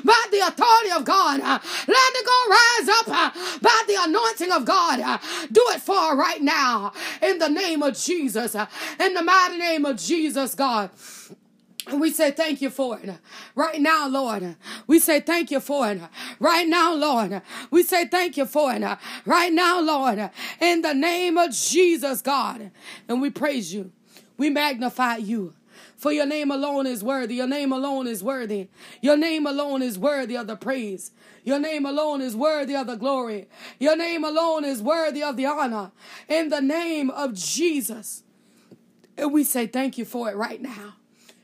by 0.03 0.23
the 0.31 0.39
authority 0.47 0.91
of 0.91 1.05
God. 1.05 1.39
Landa 1.41 2.21
gonna 2.25 2.49
rise 2.49 2.89
up 2.89 3.35
by 3.61 3.83
the 3.87 3.97
anointing 3.99 4.51
of 4.51 4.65
God. 4.65 4.99
Uh, 4.99 5.17
do 5.51 5.63
it 5.69 5.81
for 5.81 5.95
her 5.95 6.15
right 6.15 6.41
now 6.41 6.93
in 7.21 7.39
the 7.39 7.49
name 7.49 7.83
of 7.83 7.97
Jesus. 7.97 8.55
Uh, 8.55 8.67
in 8.99 9.13
the 9.13 9.23
mighty 9.23 9.57
name 9.57 9.85
of 9.85 9.97
Jesus, 9.97 10.55
God. 10.55 10.89
We 11.91 12.11
say 12.11 12.31
thank 12.31 12.61
you 12.61 12.69
for 12.69 12.99
it 12.99 13.09
right 13.55 13.81
now, 13.81 14.07
Lord. 14.07 14.55
We 14.85 14.99
say 14.99 15.19
thank 15.19 15.49
you 15.49 15.59
for 15.59 15.89
it 15.89 15.99
right 16.39 16.67
now, 16.67 16.93
Lord. 16.93 17.41
We 17.71 17.81
say 17.83 18.07
thank 18.07 18.37
you 18.37 18.45
for 18.45 18.71
it 18.73 18.83
right 19.25 19.51
now, 19.51 19.81
Lord. 19.81 20.29
In 20.59 20.81
the 20.81 20.93
name 20.93 21.37
of 21.37 21.51
Jesus, 21.51 22.21
God. 22.21 22.71
And 23.07 23.19
we 23.19 23.31
praise 23.31 23.73
you. 23.73 23.91
We 24.37 24.49
magnify 24.49 25.17
you. 25.17 25.53
For 25.97 26.11
your 26.11 26.25
name 26.25 26.49
alone 26.49 26.87
is 26.87 27.03
worthy. 27.03 27.35
Your 27.35 27.47
name 27.47 27.71
alone 27.71 28.07
is 28.07 28.23
worthy. 28.23 28.69
Your 29.01 29.17
name 29.17 29.45
alone 29.45 29.81
is 29.81 29.99
worthy 29.99 30.35
of 30.35 30.47
the 30.47 30.55
praise. 30.55 31.11
Your 31.43 31.59
name 31.59 31.85
alone 31.85 32.21
is 32.21 32.35
worthy 32.35 32.75
of 32.75 32.87
the 32.87 32.95
glory. 32.95 33.47
Your 33.79 33.95
name 33.95 34.23
alone 34.23 34.63
is 34.63 34.81
worthy 34.81 35.23
of 35.23 35.37
the 35.37 35.45
honor. 35.45 35.91
In 36.27 36.49
the 36.49 36.61
name 36.61 37.09
of 37.09 37.33
Jesus. 37.33 38.23
And 39.17 39.33
we 39.33 39.43
say 39.43 39.67
thank 39.67 39.97
you 39.97 40.05
for 40.05 40.29
it 40.29 40.35
right 40.35 40.61
now. 40.61 40.95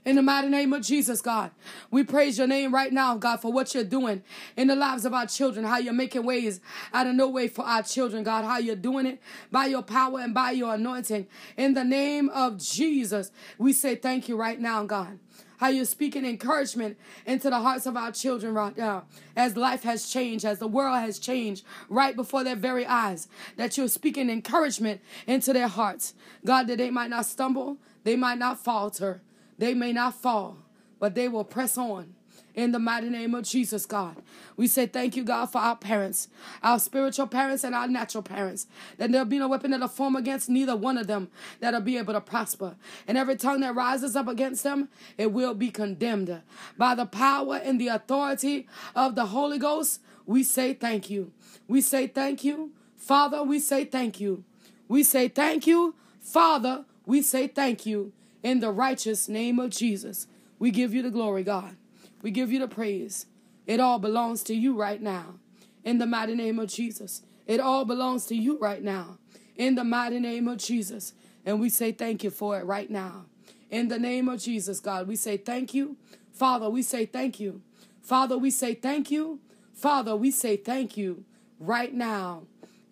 In 0.06 0.16
the 0.16 0.22
mighty 0.22 0.48
name 0.48 0.72
of 0.72 0.84
Jesus, 0.84 1.20
God, 1.20 1.52
we 1.92 2.02
praise 2.02 2.38
your 2.38 2.48
name 2.48 2.74
right 2.74 2.94
now, 2.94 3.18
God, 3.18 3.42
for 3.42 3.52
what 3.52 3.76
you're 3.76 3.84
doing 3.84 4.24
in 4.56 4.68
the 4.68 4.76
lives 4.76 5.04
of 5.04 5.14
our 5.14 5.26
children, 5.26 5.66
how 5.66 5.80
you're 5.80 5.92
making 5.92 6.24
ways 6.24 6.62
out 6.94 7.08
of 7.08 7.16
no 7.16 7.28
way 7.28 7.50
for 7.50 7.66
our 7.66 7.84
children, 7.84 8.24
God, 8.24 8.46
how 8.46 8.58
you're 8.58 8.78
doing 8.78 9.06
it 9.06 9.20
by 9.52 9.66
your 9.66 9.82
power 9.82 10.22
and 10.22 10.34
by 10.34 10.52
your 10.52 10.76
anointing. 10.76 11.28
In 11.58 11.74
the 11.74 11.84
name 11.84 12.30
of 12.30 12.58
Jesus, 12.58 13.32
we 13.58 13.74
say 13.74 13.96
thank 13.96 14.30
you 14.30 14.38
right 14.38 14.62
now, 14.62 14.86
God 14.86 15.20
how 15.58 15.67
you're 15.67 15.86
speaking 15.86 16.26
encouragement 16.26 16.98
into 17.26 17.50
the 17.50 17.60
hearts 17.60 17.86
of 17.86 17.98
our 17.98 18.12
children 18.12 18.54
right 18.54 18.78
now 18.78 19.06
as 19.36 19.58
life 19.58 19.84
has 19.84 20.10
changed, 20.10 20.46
as 20.46 20.60
the 20.60 20.67
world 20.67 21.00
has 21.00 21.20
changed 21.20 21.63
right 21.89 22.15
before 22.15 22.43
their 22.43 22.56
very 22.56 22.86
eyes, 22.86 23.28
that 23.56 23.78
you're 23.78 23.88
speaking 23.88 24.30
encouragement 24.30 25.02
into 25.26 25.54
their 25.54 25.67
hearts. 25.67 26.13
God, 26.46 26.67
that 26.67 26.78
they 26.78 26.89
might 26.89 27.10
not 27.10 27.26
stumble, 27.26 27.78
they 28.04 28.15
might 28.15 28.38
not 28.38 28.63
falter, 28.63 29.22
they 29.58 29.74
may 29.74 29.91
not 29.91 30.13
fall, 30.15 30.58
but 31.00 31.15
they 31.15 31.28
will 31.28 31.43
press 31.43 31.78
on. 31.78 32.13
In 32.58 32.72
the 32.72 32.80
mighty 32.80 33.08
name 33.08 33.36
of 33.36 33.43
Jesus, 33.43 33.86
God. 33.86 34.15
We 34.58 34.65
say 34.65 34.88
thank 34.88 35.15
you, 35.15 35.24
God, 35.24 35.46
for 35.46 35.60
our 35.60 35.76
parents, 35.76 36.28
our 36.63 36.80
spiritual 36.80 37.28
parents 37.28 37.63
and 37.63 37.76
our 37.76 37.88
natural 37.88 38.24
parents. 38.24 38.65
That 38.98 39.12
there'll 39.12 39.28
be 39.28 39.38
no 39.38 39.48
weapon 39.48 39.70
that'll 39.70 39.88
form 39.88 40.15
against 40.15 40.50
neither 40.50 40.76
one 40.76 40.98
of 40.98 41.06
them 41.06 41.30
that'll 41.60 41.82
be 41.82 42.00
able 42.00 42.13
to 42.13 42.20
prosper. 42.20 42.76
And 43.08 43.15
every 43.15 43.36
tongue 43.36 43.60
that 43.60 43.76
rises 43.76 44.15
up 44.15 44.28
against 44.28 44.63
them, 44.63 44.89
it 45.20 45.32
will 45.32 45.54
be 45.54 45.70
condemned. 45.70 46.41
By 46.80 46.96
the 46.96 47.06
power 47.06 47.58
and 47.58 47.80
the 47.80 47.89
authority 47.89 48.67
of 48.96 49.13
the 49.13 49.28
Holy 49.28 49.60
Ghost, 49.60 50.02
we 50.26 50.43
say 50.43 50.74
thank 50.74 51.12
you. 51.12 51.32
We 51.67 51.80
say 51.80 52.08
thank 52.08 52.43
you. 52.43 52.72
Father, 52.96 53.43
we 53.43 53.60
say 53.60 53.86
thank 53.86 54.20
you. 54.20 54.43
We 54.88 55.04
say 55.04 55.28
thank 55.28 55.67
you. 55.67 55.93
Father, 56.20 56.86
we 57.06 57.22
say 57.22 57.48
thank 57.48 57.86
you. 57.86 58.13
In 58.41 58.62
the 58.62 58.72
righteous 58.72 59.30
name 59.30 59.60
of 59.60 59.70
Jesus, 59.70 60.26
we 60.58 60.72
give 60.72 60.91
you 60.91 61.04
the 61.04 61.12
glory, 61.12 61.43
God. 61.43 61.76
We 62.21 62.32
give 62.32 62.51
you 62.51 62.60
the 62.60 62.67
praise. 62.67 63.25
It 63.65 63.80
all 63.80 63.99
belongs 63.99 64.43
to 64.43 64.56
you 64.56 64.75
right 64.75 65.01
now. 65.01 65.36
In 65.84 65.97
the 65.97 66.06
mighty 66.06 66.36
name 66.36 66.60
of 66.60 66.69
Jesus. 66.69 67.21
It 67.45 67.60
all 67.60 67.86
belongs 67.86 68.25
to 68.27 68.36
you 68.36 68.58
right 68.60 68.84
now. 68.84 69.19
In 69.56 69.75
the 69.75 69.84
mighty 69.84 70.19
name 70.19 70.47
of 70.47 70.58
Jesus. 70.58 71.13
And 71.45 71.60
we 71.60 71.69
say 71.69 71.91
thank 71.91 72.23
you 72.23 72.30
for 72.30 72.60
it 72.60 72.65
right 72.65 72.89
now. 72.89 73.25
In 73.69 73.88
the 73.88 73.99
name 73.99 74.30
of 74.30 74.41
Jesus, 74.41 74.80
God, 74.80 75.08
we 75.08 75.15
say 75.15 75.38
thank 75.38 75.73
you. 75.73 75.97
Father, 76.34 76.69
we 76.69 76.82
say 76.82 77.06
thank 77.06 77.39
you. 77.39 77.62
Father, 78.01 78.38
we 78.38 78.51
say 78.51 78.73
thank 78.73 79.12
you. 79.12 79.39
Father, 79.73 80.15
we 80.15 80.32
say 80.32 80.56
thank 80.56 80.97
you 80.97 81.25
right 81.60 81.93
now. 81.93 82.43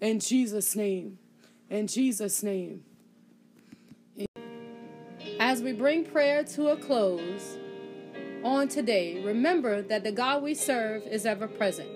In 0.02 0.20
Jesus' 0.20 0.76
name. 0.76 1.18
In 1.70 1.88
Jesus' 1.88 2.44
name. 2.44 2.84
As 5.40 5.62
we 5.62 5.74
bring 5.74 6.06
prayer 6.06 6.44
to 6.44 6.70
a 6.70 6.78
close 6.78 7.58
on 8.46 8.68
today, 8.68 9.24
remember 9.24 9.82
that 9.82 10.04
the 10.04 10.12
God 10.12 10.44
we 10.44 10.54
serve 10.54 11.02
is 11.08 11.26
ever 11.26 11.48
present. 11.48 11.90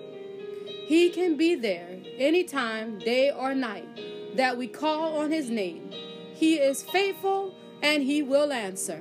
He 0.66 1.08
can 1.10 1.36
be 1.36 1.54
there 1.54 2.00
anytime, 2.18 2.98
day 2.98 3.30
or 3.30 3.54
night, 3.54 3.86
that 4.34 4.58
we 4.58 4.66
call 4.66 5.18
on 5.18 5.30
His 5.30 5.48
name. 5.48 5.92
He 6.34 6.56
is 6.56 6.82
faithful 6.82 7.54
and 7.82 8.02
He 8.02 8.22
will 8.22 8.52
answer. 8.52 9.00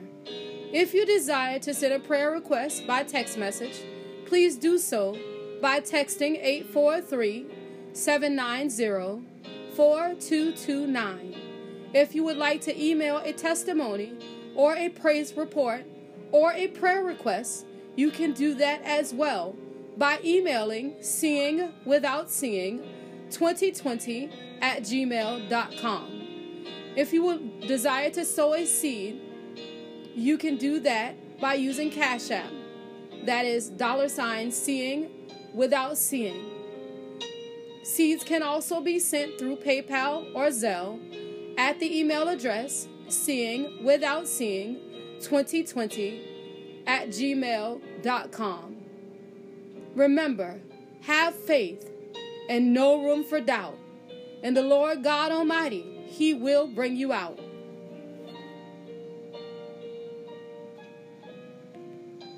If 0.72 0.94
you 0.94 1.08
desire 1.08 1.58
to 1.60 1.74
send 1.74 1.94
a 1.94 2.00
prayer 2.00 2.30
request 2.30 2.86
by 2.86 3.02
text 3.04 3.36
message, 3.36 3.82
please 4.28 4.56
do 4.56 4.78
so 4.78 5.18
by 5.60 5.80
texting 5.80 6.38
843 6.40 7.48
790 7.94 9.26
4229. 9.76 11.36
If 11.96 12.14
you 12.14 12.24
would 12.24 12.38
like 12.38 12.62
to 12.62 12.80
email 12.80 13.18
a 13.18 13.34
testimony 13.34 14.14
or 14.56 14.76
a 14.76 14.90
praise 14.90 15.36
report 15.36 15.86
or 16.32 16.54
a 16.54 16.68
prayer 16.68 17.04
request, 17.04 17.66
you 17.96 18.12
can 18.12 18.34
do 18.34 18.54
that 18.56 18.82
as 18.84 19.14
well 19.14 19.56
by 19.98 20.20
emailing 20.24 20.96
seeing 21.02 21.74
without 21.86 22.30
seeing 22.30 22.80
2020 23.32 24.30
at 24.62 24.82
gmail.com. 24.84 26.20
If 26.96 27.14
you 27.14 27.24
would 27.24 27.62
desire 27.62 28.10
to 28.12 28.26
sow 28.26 28.54
a 28.54 28.66
seed, 28.66 29.22
you 30.16 30.38
can 30.38 30.58
do 30.58 30.80
that 30.82 31.40
by 31.40 31.54
using 31.56 31.92
Cash 31.92 32.32
App. 32.32 32.52
That 33.26 33.46
is 33.46 33.70
dollar 33.70 34.10
sign 34.10 34.52
seeing 34.52 35.10
without 35.54 35.98
seeing. 35.98 36.46
Seeds 37.84 38.24
can 38.24 38.44
also 38.44 38.82
be 38.82 39.00
sent 39.00 39.38
through 39.38 39.58
PayPal 39.58 40.34
or 40.36 40.48
Zelle 40.48 41.00
at 41.58 41.80
the 41.80 42.00
email 42.00 42.28
address 42.28 42.88
seeing 43.08 43.84
without 43.84 44.28
seeing 44.28 44.78
2020 45.22 46.84
at 46.88 47.10
gmail.com. 47.10 48.76
Remember, 49.96 50.60
have 51.02 51.36
faith 51.36 51.90
and 52.50 52.74
no 52.74 53.04
room 53.04 53.24
for 53.24 53.40
doubt. 53.40 53.78
And 54.44 54.56
the 54.56 54.62
Lord 54.62 55.04
God 55.04 55.32
Almighty, 55.32 56.04
He 56.08 56.34
will 56.34 56.68
bring 56.68 56.96
you 56.96 57.14
out. 57.14 57.40